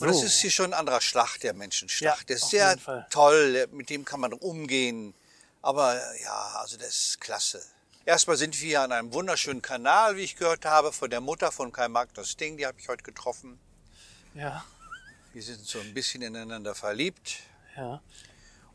Und 0.00 0.08
das 0.08 0.18
So. 0.18 0.24
ist 0.26 0.40
hier 0.40 0.50
schon 0.50 0.66
ein 0.66 0.74
anderer 0.74 1.00
Schlag, 1.00 1.38
der 1.40 1.54
Menschenschlag. 1.54 2.18
Ja, 2.18 2.24
der 2.24 2.36
ist 2.36 2.50
sehr 2.50 2.76
toll, 3.10 3.66
mit 3.72 3.90
dem 3.90 4.04
kann 4.04 4.20
man 4.20 4.32
umgehen. 4.32 5.14
Aber 5.62 5.94
ja, 6.22 6.56
also 6.60 6.76
das 6.76 6.88
ist 6.88 7.20
klasse. 7.20 7.62
Erstmal 8.04 8.36
sind 8.36 8.60
wir 8.60 8.82
an 8.82 8.92
einem 8.92 9.12
wunderschönen 9.14 9.62
Kanal, 9.62 10.16
wie 10.16 10.22
ich 10.22 10.36
gehört 10.36 10.66
habe, 10.66 10.92
von 10.92 11.08
der 11.08 11.20
Mutter 11.22 11.50
von 11.50 11.72
Kai 11.72 11.88
Magnus 11.88 12.36
Ding, 12.36 12.56
die 12.58 12.66
habe 12.66 12.78
ich 12.78 12.88
heute 12.88 13.02
getroffen. 13.02 13.58
Ja, 14.34 14.64
Wir 15.34 15.42
sind 15.42 15.66
so 15.66 15.80
ein 15.80 15.92
bisschen 15.92 16.22
ineinander 16.22 16.74
verliebt. 16.74 17.40
ja. 17.76 18.00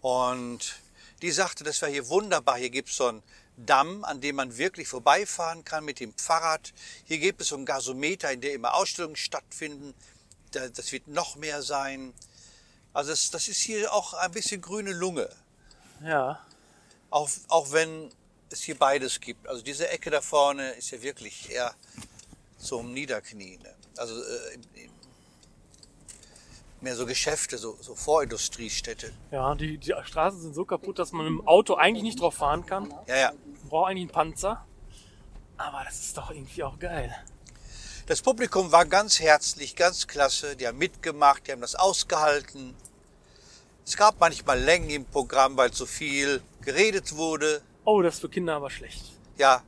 Und 0.02 0.76
die 1.22 1.32
sagte, 1.32 1.64
das 1.66 1.82
wäre 1.82 1.92
hier 1.92 2.08
wunderbar. 2.08 2.58
Hier 2.58 2.70
gibt 2.70 2.90
es 2.90 2.96
so 2.96 3.08
einen 3.08 3.24
Damm, 3.58 4.06
an 4.06 4.22
dem 4.22 4.38
man 4.38 4.58
wirklich 4.58 4.88
vorbeifahren 4.88 5.66
kann 5.66 5.84
mit 5.84 6.00
dem 6.00 6.14
Fahrrad. 6.18 6.72
Hier 7.04 7.18
gibt 7.18 7.42
es 7.42 7.50
so 7.50 7.56
einen 7.56 7.66
Gasometer, 7.66 8.32
in 8.32 8.40
dem 8.40 8.56
immer 8.56 8.76
Ausstellungen 8.76 9.18
stattfinden. 9.18 9.94
Da- 10.52 10.70
Das 10.70 10.94
wird 10.94 11.08
noch 11.10 11.36
mehr 11.36 11.62
sein. 11.62 12.14
Also 12.94 13.10
das, 13.12 13.32
das 13.32 13.50
ist 13.50 13.60
hier 13.60 13.92
auch 13.94 14.14
ein 14.14 14.32
bisschen 14.32 14.62
grüne 14.62 14.94
Lunge. 14.94 15.30
Ja, 16.02 16.46
Auch, 17.10 17.30
auch 17.50 17.72
wenn 17.74 18.10
es 18.50 18.62
hier 18.62 18.78
beides 18.78 19.20
gibt. 19.20 19.46
Also 19.48 19.62
diese 19.62 19.90
Ecke 19.90 20.10
da 20.10 20.22
vorne 20.22 20.72
ist 20.72 20.92
ja 20.92 21.02
wirklich 21.02 21.50
eher 21.52 21.76
zum 22.58 22.94
Niederknien. 22.94 23.62
Also 23.98 24.22
äh, 24.24 24.58
mehr 26.82 26.96
so 26.96 27.06
Geschäfte, 27.06 27.58
so, 27.58 27.78
so 27.82 27.96
Vorindustriestädte. 27.96 29.12
ja, 29.32 29.54
die, 29.56 29.78
die 29.78 29.94
Straßen 30.04 30.42
sind 30.42 30.56
so 30.56 30.66
kaputt, 30.66 31.00
dass 31.00 31.12
man 31.12 31.26
mit 31.26 31.40
dem 31.40 31.48
Auto 31.48 31.76
eigentlich 31.76 32.04
nicht 32.04 32.20
drauf 32.22 32.36
fahren 32.36 32.66
kann. 32.66 32.94
Ja, 33.08 33.16
ja. 33.16 33.32
Man 33.32 33.70
braucht 33.70 33.90
eigentlich 33.90 34.04
einen 34.04 34.12
Panzer. 34.12 34.66
Aber 35.58 35.84
das 35.84 36.00
ist 36.00 36.18
doch 36.18 36.32
irgendwie 36.32 36.64
auch 36.64 36.80
geil. 36.80 37.14
Das 38.08 38.22
Publikum 38.22 38.72
war 38.72 38.86
ganz 38.86 39.20
herzlich, 39.20 39.76
ganz 39.76 40.08
klasse. 40.08 40.56
Die 40.56 40.66
haben 40.68 40.78
mitgemacht, 40.78 41.46
die 41.46 41.52
haben 41.52 41.62
das 41.62 41.76
ausgehalten. 41.76 42.74
Es 43.86 43.98
gab 43.98 44.20
manchmal 44.20 44.60
Längen 44.60 44.90
im 44.90 45.06
Programm, 45.06 45.58
weil 45.58 45.72
zu 45.72 45.86
viel 45.86 46.42
geredet 46.62 47.16
wurde. 47.16 47.62
Oh, 47.86 48.02
das 48.02 48.16
ist 48.16 48.22
für 48.22 48.30
Kinder 48.30 48.56
aber 48.56 48.70
schlecht. 48.70 49.04
Ja, 49.38 49.64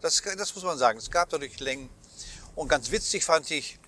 das, 0.00 0.22
das 0.22 0.54
muss 0.54 0.64
man 0.64 0.76
sagen. 0.76 0.98
Es 0.98 1.10
gab 1.10 1.28
dadurch 1.30 1.60
Längen. 1.60 1.88
Und 2.54 2.68
ganz 2.68 2.90
witzig 2.90 3.24
fand 3.24 3.50
ich, 3.50 3.78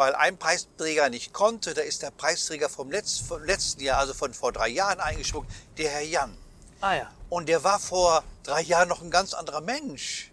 weil 0.00 0.14
ein 0.14 0.38
Preisträger 0.38 1.10
nicht 1.10 1.34
konnte, 1.34 1.74
da 1.74 1.82
ist 1.82 2.00
der 2.00 2.10
Preisträger 2.10 2.70
vom 2.70 2.90
letzten, 2.90 3.26
vom 3.26 3.44
letzten 3.44 3.82
Jahr, 3.82 3.98
also 3.98 4.14
von 4.14 4.32
vor 4.32 4.50
drei 4.50 4.68
Jahren 4.68 4.98
eingesprungen, 4.98 5.46
der 5.76 5.90
Herr 5.90 6.00
Jan. 6.00 6.34
Ah 6.80 6.94
ja. 6.94 7.10
Und 7.28 7.50
der 7.50 7.62
war 7.64 7.78
vor 7.78 8.24
drei 8.42 8.62
Jahren 8.62 8.88
noch 8.88 9.02
ein 9.02 9.10
ganz 9.10 9.34
anderer 9.34 9.60
Mensch. 9.60 10.32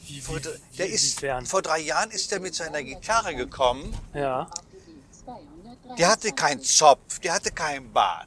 Wie, 0.00 0.20
Vor, 0.20 0.40
der 0.40 0.54
wie 0.72 0.82
ist, 0.82 1.18
inwiefern? 1.22 1.46
vor 1.46 1.62
drei 1.62 1.78
Jahren 1.78 2.10
ist 2.10 2.32
er 2.32 2.40
mit 2.40 2.54
seiner 2.56 2.82
Gitarre 2.82 3.36
gekommen 3.36 3.96
Ja. 4.12 4.50
Der 5.96 6.08
hatte 6.08 6.32
keinen 6.32 6.60
Zopf, 6.62 7.20
der 7.20 7.34
hatte 7.34 7.52
keinen 7.52 7.92
Bart. 7.92 8.26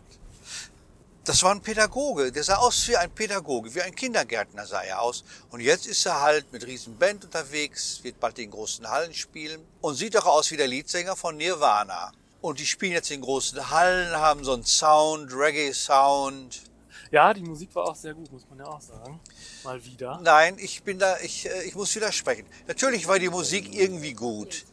Das 1.31 1.43
war 1.43 1.51
ein 1.51 1.61
Pädagoge, 1.61 2.29
der 2.29 2.43
sah 2.43 2.57
aus 2.57 2.89
wie 2.89 2.97
ein 2.97 3.09
Pädagoge, 3.09 3.73
wie 3.73 3.81
ein 3.81 3.95
Kindergärtner 3.95 4.67
sah 4.67 4.81
er 4.81 5.01
aus. 5.01 5.23
Und 5.49 5.61
jetzt 5.61 5.87
ist 5.87 6.05
er 6.05 6.19
halt 6.19 6.51
mit 6.51 6.67
riesen 6.67 6.97
Band 6.97 7.23
unterwegs, 7.23 8.03
wird 8.03 8.19
bald 8.19 8.37
in 8.37 8.51
großen 8.51 8.85
Hallen 8.89 9.13
spielen 9.13 9.65
und 9.79 9.95
sieht 9.95 10.13
doch 10.13 10.25
aus 10.25 10.51
wie 10.51 10.57
der 10.57 10.67
Leadsänger 10.67 11.15
von 11.15 11.37
Nirvana. 11.37 12.11
Und 12.41 12.59
die 12.59 12.65
spielen 12.65 12.91
jetzt 12.91 13.11
in 13.11 13.21
großen 13.21 13.69
Hallen, 13.69 14.13
haben 14.13 14.43
so 14.43 14.51
einen 14.51 14.65
Sound, 14.65 15.31
Reggae-Sound. 15.33 16.63
Ja, 17.11 17.33
die 17.33 17.43
Musik 17.43 17.73
war 17.75 17.85
auch 17.85 17.95
sehr 17.95 18.13
gut, 18.13 18.29
muss 18.29 18.45
man 18.49 18.59
ja 18.59 18.65
auch 18.65 18.81
sagen. 18.81 19.21
Mal 19.63 19.85
wieder. 19.85 20.19
Nein, 20.21 20.57
ich 20.59 20.83
bin 20.83 20.99
da, 20.99 21.17
ich, 21.19 21.49
äh, 21.49 21.63
ich 21.63 21.75
muss 21.75 21.95
widersprechen. 21.95 22.45
Natürlich 22.67 23.07
war 23.07 23.19
die 23.19 23.29
Musik 23.29 23.73
irgendwie 23.73 24.13
gut. 24.13 24.65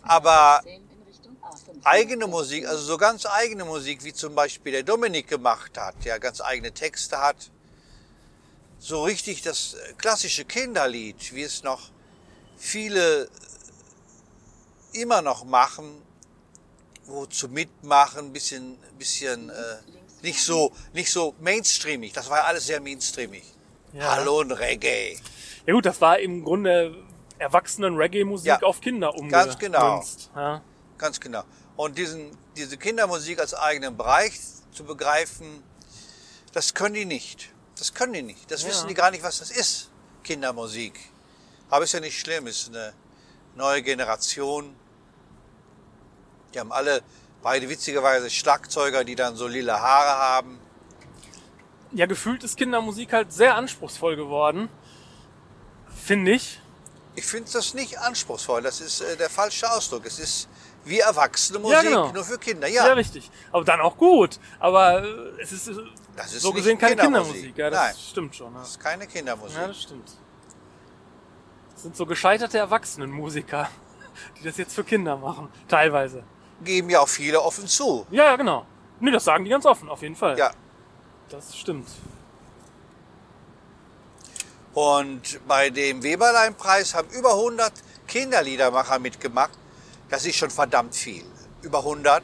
Aber 0.00 0.62
eigene 1.84 2.26
Musik, 2.26 2.66
also 2.66 2.82
so 2.82 2.98
ganz 2.98 3.26
eigene 3.26 3.64
Musik, 3.64 4.04
wie 4.04 4.12
zum 4.12 4.34
Beispiel 4.34 4.72
der 4.72 4.82
Dominik 4.82 5.28
gemacht 5.28 5.76
hat, 5.78 5.94
der 6.04 6.18
ganz 6.18 6.40
eigene 6.40 6.72
Texte 6.72 7.18
hat. 7.18 7.50
So 8.78 9.04
richtig 9.04 9.42
das 9.42 9.76
klassische 9.98 10.44
Kinderlied, 10.44 11.34
wie 11.34 11.42
es 11.42 11.62
noch 11.62 11.90
viele 12.56 13.28
immer 14.92 15.22
noch 15.22 15.44
machen, 15.44 16.02
wo 17.06 17.26
zu 17.26 17.48
mitmachen, 17.48 18.32
bisschen, 18.32 18.78
bisschen 18.98 19.50
äh, 19.50 19.54
nicht 20.22 20.42
so, 20.42 20.72
nicht 20.92 21.10
so 21.10 21.34
mainstreamig. 21.40 22.12
Das 22.12 22.28
war 22.30 22.38
ja 22.38 22.44
alles 22.44 22.66
sehr 22.66 22.80
mainstreamig. 22.80 23.44
Ja. 23.92 24.16
Hallo 24.16 24.40
und 24.40 24.52
Reggae. 24.52 25.16
Ja 25.66 25.72
gut, 25.74 25.86
das 25.86 26.00
war 26.00 26.18
im 26.18 26.44
Grunde 26.44 26.96
Erwachsenen-Reggae-Musik 27.38 28.46
Ja, 28.46 28.62
auf 28.62 28.80
Kinder 28.80 29.10
umgemünzt. 29.14 29.32
ganz 29.32 29.58
genau. 29.58 30.04
Ja. 30.34 30.62
Ganz 30.98 31.20
genau. 31.20 31.44
Und 31.76 31.98
diesen, 31.98 32.36
diese 32.56 32.76
Kindermusik 32.78 33.38
als 33.38 33.54
eigenen 33.54 33.96
Bereich 33.96 34.38
zu 34.72 34.84
begreifen, 34.84 35.62
das 36.52 36.72
können 36.74 36.94
die 36.94 37.04
nicht. 37.04 37.50
Das 37.78 37.92
können 37.92 38.14
die 38.14 38.22
nicht. 38.22 38.50
Das 38.50 38.62
Ja. 38.62 38.68
wissen 38.68 38.88
die 38.88 38.94
gar 38.94 39.10
nicht, 39.10 39.22
was 39.22 39.38
das 39.40 39.50
ist, 39.50 39.90
Kindermusik. 40.24 40.98
Aber 41.68 41.84
ist 41.84 41.92
ja 41.92 42.00
nicht 42.00 42.18
schlimm, 42.18 42.46
ist 42.46 42.68
eine 42.68 42.94
neue 43.54 43.82
Generation. 43.82 44.74
Die 46.54 46.60
haben 46.60 46.72
alle 46.72 47.02
beide 47.42 47.68
witzigerweise 47.68 48.30
Schlagzeuger, 48.30 49.04
die 49.04 49.14
dann 49.16 49.36
so 49.36 49.46
lila 49.46 49.80
Haare 49.80 50.18
haben. 50.18 50.58
ja, 51.92 52.06
gefühlt 52.06 52.42
ist 52.44 52.56
Kindermusik 52.56 53.12
halt 53.12 53.32
sehr 53.32 53.54
anspruchsvoll 53.54 54.16
geworden. 54.16 54.68
Finde 56.04 56.32
ich. 56.32 56.60
Ich 57.14 57.24
finde 57.24 57.50
das 57.50 57.72
nicht 57.74 57.98
anspruchsvoll, 57.98 58.60
das 58.62 58.80
ist 58.80 59.00
äh, 59.00 59.16
der 59.16 59.30
falsche 59.30 59.70
Ausdruck. 59.70 60.04
Es 60.04 60.18
ist 60.18 60.48
wie 60.86 61.00
erwachsene 61.00 61.58
Ja, 61.58 61.62
Musik, 61.64 61.82
genau. 61.82 62.12
nur 62.12 62.24
für 62.24 62.38
Kinder. 62.38 62.68
Ja, 62.68 62.86
Ja, 62.86 62.92
richtig. 62.94 63.30
Aber 63.52 63.64
dann 63.64 63.80
auch 63.80 63.96
gut. 63.96 64.38
Aber 64.58 65.02
äh, 65.04 65.08
es 65.42 65.52
ist, 65.52 65.68
äh, 65.68 65.74
Das 66.16 66.32
ist 66.32 66.42
so 66.42 66.52
gesehen 66.52 66.78
keine 66.78 66.96
Kindermusik. 66.96 67.34
Kindermusik. 67.54 67.58
Ja, 67.58 67.70
das 67.70 67.80
Nein. 67.80 67.94
stimmt 68.10 68.36
schon. 68.36 68.52
Ja. 68.54 68.60
das 68.60 68.70
ist 68.70 68.80
keine 68.80 69.06
Kindermusik. 69.06 69.58
ja, 69.58 69.66
das 69.68 69.82
stimmt. 69.82 70.10
Das 71.72 71.82
sind 71.82 71.96
so 71.96 72.06
gescheiterte 72.06 72.58
Erwachsenenmusiker, 72.58 73.68
die 74.40 74.44
das 74.44 74.56
jetzt 74.56 74.74
für 74.74 74.84
Kinder 74.84 75.16
machen. 75.16 75.48
Teilweise. 75.68 76.22
Geben 76.64 76.88
ja 76.88 77.00
auch 77.00 77.08
viele 77.08 77.42
offen 77.42 77.66
zu. 77.66 78.06
Ja, 78.10 78.24
ja, 78.24 78.36
genau. 78.36 78.64
Nee, 79.00 79.10
das 79.10 79.24
sagen 79.24 79.44
die 79.44 79.50
ganz 79.50 79.66
offen, 79.66 79.90
auf 79.90 80.00
jeden 80.02 80.16
Fall. 80.16 80.38
Ja. 80.38 80.50
Das 81.28 81.54
stimmt. 81.56 81.88
Und 84.72 85.40
bei 85.48 85.70
dem 85.70 86.02
Weberlein-Preis 86.02 86.94
haben 86.94 87.08
über 87.10 87.32
100 87.32 87.72
Kinderliedermacher 88.06 88.98
mitgemacht. 88.98 89.58
Das 90.08 90.24
ist 90.24 90.36
schon 90.36 90.50
verdammt 90.50 90.94
viel. 90.94 91.24
Über 91.62 91.78
100. 91.78 92.22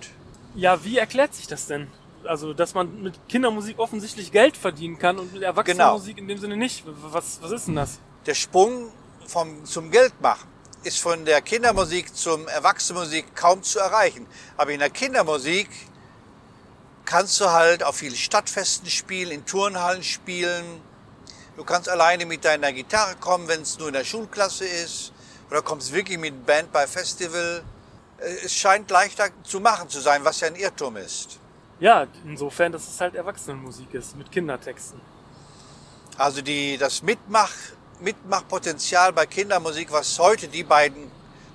Ja, 0.54 0.84
wie 0.84 0.98
erklärt 0.98 1.34
sich 1.34 1.46
das 1.46 1.66
denn? 1.66 1.88
Also, 2.24 2.54
dass 2.54 2.74
man 2.74 3.02
mit 3.02 3.14
Kindermusik 3.28 3.78
offensichtlich 3.78 4.30
Geld 4.30 4.56
verdienen 4.56 4.98
kann 4.98 5.18
und 5.18 5.32
mit 5.32 5.42
Erwachsenenmusik 5.42 6.18
in 6.18 6.28
dem 6.28 6.38
Sinne 6.38 6.56
nicht. 6.56 6.84
Was, 6.86 7.40
was 7.42 7.50
ist 7.50 7.66
denn 7.66 7.76
das? 7.76 7.98
Der 8.26 8.34
Sprung 8.34 8.92
vom, 9.26 9.64
zum 9.64 9.90
Geldmachen 9.90 10.48
ist 10.84 11.00
von 11.00 11.24
der 11.24 11.40
Kindermusik 11.40 12.14
zum 12.14 12.46
Erwachsenenmusik 12.48 13.34
kaum 13.34 13.62
zu 13.62 13.78
erreichen. 13.80 14.26
Aber 14.56 14.70
in 14.70 14.78
der 14.78 14.90
Kindermusik 14.90 15.68
kannst 17.04 17.40
du 17.40 17.50
halt 17.50 17.82
auf 17.82 17.96
vielen 17.96 18.16
Stadtfesten 18.16 18.88
spielen, 18.88 19.32
in 19.32 19.46
Turnhallen 19.46 20.02
spielen. 20.02 20.64
Du 21.56 21.64
kannst 21.64 21.88
alleine 21.88 22.26
mit 22.26 22.44
deiner 22.44 22.72
Gitarre 22.72 23.16
kommen, 23.16 23.48
wenn 23.48 23.62
es 23.62 23.78
nur 23.78 23.88
in 23.88 23.94
der 23.94 24.04
Schulklasse 24.04 24.64
ist. 24.64 25.12
Oder 25.52 25.60
kommst 25.60 25.92
wirklich 25.92 26.16
mit 26.16 26.46
Band 26.46 26.72
bei 26.72 26.86
Festival. 26.86 27.62
Äh, 28.16 28.36
Es 28.42 28.54
scheint 28.54 28.90
leichter 28.90 29.28
zu 29.42 29.60
machen 29.60 29.86
zu 29.90 30.00
sein, 30.00 30.24
was 30.24 30.40
ja 30.40 30.46
ein 30.46 30.56
Irrtum 30.56 30.96
ist. 30.96 31.38
Ja, 31.78 32.06
insofern, 32.24 32.72
dass 32.72 32.88
es 32.88 32.98
halt 32.98 33.14
Erwachsenenmusik 33.14 33.92
ist, 33.92 34.16
mit 34.16 34.32
Kindertexten. 34.32 34.98
Also 36.16 36.40
die, 36.40 36.78
das 36.78 37.02
Mitmach, 37.02 37.52
Mitmachpotenzial 38.00 39.12
bei 39.12 39.26
Kindermusik, 39.26 39.92
was 39.92 40.18
heute 40.18 40.48
die 40.48 40.64
beiden 40.64 41.10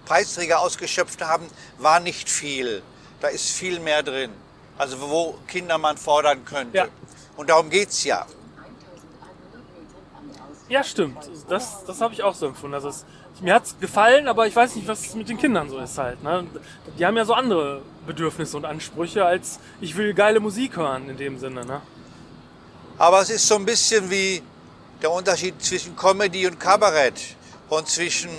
Preisträger 0.06 0.60
ausgeschöpft 0.60 1.24
haben, 1.24 1.48
war 1.80 2.00
nicht 2.00 2.30
viel. 2.30 2.84
Da 3.20 3.30
ist 3.30 3.50
viel 3.50 3.80
mehr 3.80 4.04
drin. 4.04 4.32
Also 4.78 5.02
wo 5.02 5.40
Kinder 5.48 5.80
man 5.80 5.98
fordern 5.98 6.46
könnte. 6.46 6.78
Ja. 6.78 6.88
Und 7.36 7.50
darum 7.50 7.72
geht's 7.72 8.04
ja. 8.04 8.28
Ja, 10.70 10.84
stimmt. 10.84 11.18
Das, 11.50 11.84
das 11.86 12.00
habe 12.00 12.14
ich 12.14 12.22
auch 12.22 12.36
so 12.36 12.46
empfunden. 12.46 12.76
Also 12.76 12.90
es, 12.90 13.06
mir 13.42 13.54
hat's 13.54 13.76
gefallen, 13.80 14.28
aber 14.28 14.48
ich 14.48 14.56
weiß 14.56 14.76
nicht, 14.76 14.88
was 14.88 15.14
mit 15.16 15.30
den 15.30 15.38
Kindern 15.38 15.70
so 15.70 15.78
ist 15.80 15.98
halt. 15.98 16.24
Ne? 16.24 16.48
Die 16.98 17.06
haben 17.06 17.18
ja 17.18 17.26
so 17.26 17.34
andere 17.34 17.82
Bedürfnisse 18.06 18.58
und 18.58 18.66
Ansprüche, 18.66 19.26
als 19.26 19.60
ich 19.82 19.96
will 19.96 20.14
geile 20.14 20.40
Musik 20.40 20.78
hören 20.78 21.10
in 21.10 21.18
dem 21.18 21.40
Sinne. 21.40 21.66
Ne? 21.66 21.82
Aber 22.98 23.22
es 23.22 23.30
ist 23.30 23.48
so 23.48 23.56
ein 23.56 23.66
bisschen 23.66 24.10
wie 24.10 24.42
der 25.02 25.12
Unterschied 25.12 25.62
zwischen 25.64 25.96
Comedy 25.96 26.48
und 26.48 26.60
Kabarett 26.60 27.36
und 27.70 27.88
zwischen 27.88 28.30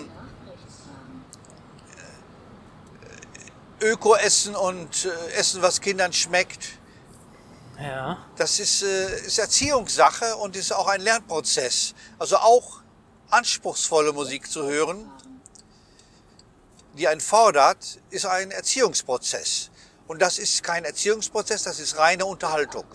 äh, 3.81 3.85
Öko-Essen 3.85 4.57
und 4.57 5.05
äh, 5.05 5.33
Essen, 5.35 5.63
was 5.63 5.81
Kindern 5.81 6.13
schmeckt. 6.13 6.79
Ja. 7.81 8.19
Das 8.37 8.59
ist, 8.59 8.83
äh, 8.83 9.27
ist 9.27 9.39
Erziehungssache 9.39 10.37
und 10.37 10.57
ist 10.57 10.73
auch 10.73 10.89
ein 10.89 11.01
Lernprozess. 11.01 11.95
Also 12.19 12.39
auch 12.39 12.81
anspruchsvolle 13.31 14.13
Musik 14.13 14.51
zu 14.51 14.65
hören, 14.65 15.11
die 16.95 17.09
einen 17.09 17.21
fordert, 17.21 18.01
ist 18.11 18.27
ein 18.27 18.51
Erziehungsprozess. 18.51 19.71
Und 20.07 20.23
das 20.23 20.39
ist 20.39 20.63
kein 20.63 20.85
Erziehungsprozess, 20.85 21.65
das 21.65 21.79
ist 21.79 21.99
reine 21.99 22.25
Unterhaltung. 22.25 22.87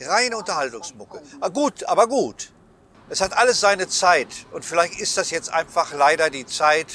Reine 0.00 0.36
Unterhaltungsmucke. 0.36 1.22
Ah, 1.40 1.48
gut, 1.48 1.84
aber 1.84 2.06
gut. 2.06 2.52
Es 3.08 3.20
hat 3.20 3.32
alles 3.32 3.60
seine 3.60 3.88
Zeit. 3.88 4.28
Und 4.52 4.64
vielleicht 4.64 5.00
ist 5.00 5.16
das 5.16 5.30
jetzt 5.30 5.50
einfach 5.52 5.92
leider 5.92 6.28
die 6.28 6.44
Zeit, 6.44 6.88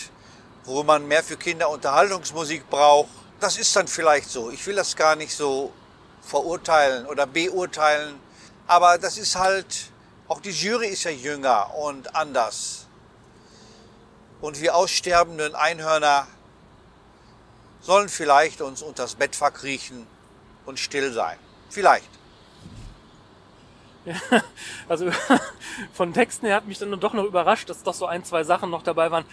wo 0.65 0.83
man 0.83 1.07
mehr 1.07 1.23
für 1.23 1.37
Kinder 1.37 1.69
Unterhaltungsmusik 1.69 2.69
braucht. 2.69 3.09
Das 3.39 3.57
ist 3.57 3.75
dann 3.75 3.87
vielleicht 3.87 4.29
so. 4.29 4.51
Ich 4.51 4.65
will 4.67 4.75
das 4.75 4.95
gar 4.95 5.15
nicht 5.15 5.35
so 5.35 5.73
verurteilen 6.21 7.05
oder 7.07 7.25
beurteilen. 7.25 8.19
Aber 8.67 8.97
das 8.97 9.17
ist 9.17 9.35
halt, 9.35 9.91
auch 10.33 10.41
die 10.41 10.49
Jury 10.49 10.87
ist 10.87 11.03
ja 11.03 11.11
jünger 11.11 11.75
und 11.75 12.15
anders. 12.15 12.87
Und 14.41 14.59
wir 14.61 14.75
aussterbenden 14.75 15.53
Einhörner 15.53 16.25
sollen 17.81 18.09
vielleicht 18.09 18.59
uns 18.61 18.81
unters 18.81 19.13
Bett 19.13 19.35
verkriechen 19.35 20.07
und 20.65 20.79
still 20.79 21.13
sein. 21.13 21.37
Vielleicht. 21.69 22.09
Also 24.89 25.11
von 25.93 26.13
Texten 26.13 26.47
her 26.47 26.55
hat 26.55 26.65
mich 26.65 26.79
dann 26.79 26.99
doch 26.99 27.13
noch 27.13 27.25
überrascht, 27.25 27.69
dass 27.69 27.83
doch 27.83 27.93
so 27.93 28.07
ein, 28.07 28.25
zwei 28.25 28.43
Sachen 28.43 28.71
noch 28.71 28.81
dabei 28.81 29.11
waren, 29.11 29.25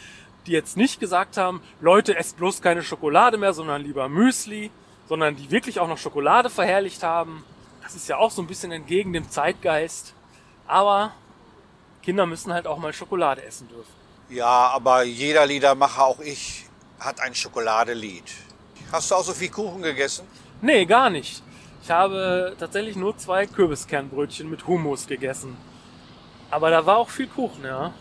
die 0.47 0.53
jetzt 0.53 0.77
nicht 0.77 1.01
gesagt 1.01 1.39
haben, 1.39 1.63
Leute, 1.81 2.15
esst 2.15 2.37
bloß 2.37 2.61
keine 2.61 2.83
Schokolade 2.83 3.39
mehr, 3.39 3.55
sondern 3.55 3.83
lieber 3.83 4.11
Müsli, 4.11 4.71
sondern 5.09 5.35
die 5.35 5.51
wirklich 5.51 5.81
auch 5.81 5.89
noch 5.89 5.99
Schokolade 5.99 6.51
verherrlicht 6.51 7.03
haben. 7.03 7.43
Das 7.83 7.95
ist 7.95 8.07
ja 8.07 8.19
auch 8.19 8.31
so 8.31 8.43
ein 8.43 8.47
bisschen 8.47 8.71
entgegen 8.71 9.15
dem 9.15 9.31
Zeitgeist. 9.31 10.15
Aber 10.71 11.11
Kinder 12.01 12.27
müssen 12.27 12.53
halt 12.53 12.69
auch 12.69 12.79
mal 12.79 12.93
Schokolade 12.93 13.43
essen 13.43 13.67
dürfen. 13.69 13.93
Ja, 14.29 14.69
aber 14.69 15.03
jeder 15.03 15.45
Liedermacher, 15.45 16.05
auch 16.07 16.21
ich, 16.21 16.65
hat 17.01 17.21
ein 17.21 17.35
Schokoladelied. 17.35 18.23
Hast 18.93 19.11
du 19.11 19.17
auch 19.17 19.25
so 19.25 19.33
viel 19.33 19.51
Kuchen 19.51 19.83
gegessen? 19.83 20.25
Nee, 20.63 20.87
gar 20.87 21.11
nicht. 21.11 21.43
Ich 21.83 21.91
habe 21.91 22.55
tatsächlich 22.57 22.95
nur 22.95 23.19
zwei 23.19 23.47
Kürbiskernbrötchen 23.47 24.49
mit 24.49 24.69
Hummus 24.69 25.09
gegessen. 25.09 25.57
Aber 26.53 26.71
da 26.71 26.87
war 26.87 26.99
auch 26.99 27.11
viel 27.11 27.27
Kuchen, 27.27 27.65
ja. 27.65 27.93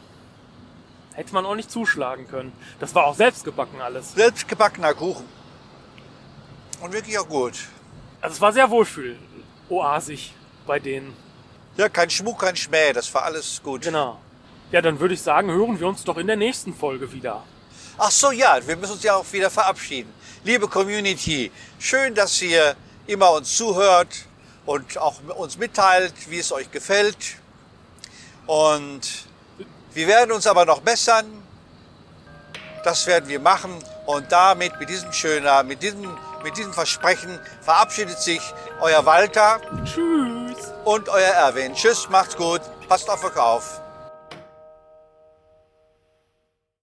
Hätte 1.14 1.34
man 1.34 1.48
auch 1.48 1.56
nicht 1.56 1.72
zuschlagen 1.72 2.28
können. 2.28 2.54
Das 2.80 2.94
war 2.94 3.06
auch 3.06 3.16
selbst 3.16 3.44
gebacken 3.46 3.82
alles. 3.82 4.14
Selbstgebackener 4.14 4.94
Kuchen. 4.94 5.26
Und 6.82 6.94
wirklich 6.94 7.18
auch 7.18 7.28
gut. 7.28 7.58
Also 8.22 8.36
es 8.36 8.42
war 8.42 8.54
sehr 8.54 8.70
wohlfühl, 8.70 9.18
oasig 9.70 10.36
bei 10.68 10.78
denen. 10.78 11.16
Ja, 11.80 11.88
kein 11.88 12.10
Schmuck, 12.10 12.40
kein 12.40 12.58
Schmäh, 12.58 12.92
das 12.92 13.14
war 13.14 13.24
alles 13.24 13.62
gut. 13.64 13.84
Genau. 13.84 14.20
Ja, 14.70 14.82
dann 14.82 15.00
würde 15.00 15.14
ich 15.14 15.22
sagen, 15.22 15.50
hören 15.50 15.80
wir 15.80 15.88
uns 15.88 16.04
doch 16.04 16.18
in 16.18 16.28
der 16.28 16.36
nächsten 16.36 16.74
Folge 16.74 17.10
wieder. 17.14 17.42
Ach 17.98 18.12
so, 18.12 18.32
ja, 18.32 18.60
wir 18.68 18.76
müssen 18.76 18.92
uns 18.92 19.04
ja 19.04 19.16
auch 19.16 19.26
wieder 19.32 19.50
verabschieden. 19.50 20.14
Liebe 20.44 20.68
Community, 20.68 21.50
schön, 21.80 22.14
dass 22.14 22.42
ihr 22.42 22.76
immer 23.08 23.32
uns 23.32 23.56
zuhört 23.56 24.10
und 24.66 24.98
auch 24.98 25.22
uns 25.38 25.58
mitteilt, 25.58 26.14
wie 26.28 26.40
es 26.40 26.52
euch 26.52 26.70
gefällt. 26.70 27.38
Und 28.46 29.00
wir 29.94 30.06
werden 30.06 30.34
uns 30.34 30.48
aber 30.48 30.66
noch 30.66 30.82
bessern. 30.82 31.28
Das 32.84 33.08
werden 33.08 33.30
wir 33.30 33.40
machen. 33.40 33.72
Und 34.06 34.30
damit, 34.34 34.78
mit 34.82 34.90
diesem 34.90 35.14
schöner, 35.14 35.64
mit 35.64 35.82
diesem, 35.82 36.14
mit 36.44 36.58
diesem 36.58 36.74
Versprechen 36.74 37.40
verabschiedet 37.62 38.20
sich 38.20 38.42
euer 38.82 39.06
Walter 39.06 39.62
Tschüss. 39.86 40.39
Und 40.90 41.08
euer 41.08 41.22
Erwin. 41.22 41.76
Tschüss, 41.76 42.10
macht's 42.10 42.36
gut, 42.36 42.62
passt 42.88 43.08
auf 43.10 43.24
euch 43.24 43.38
auf. 43.38 43.82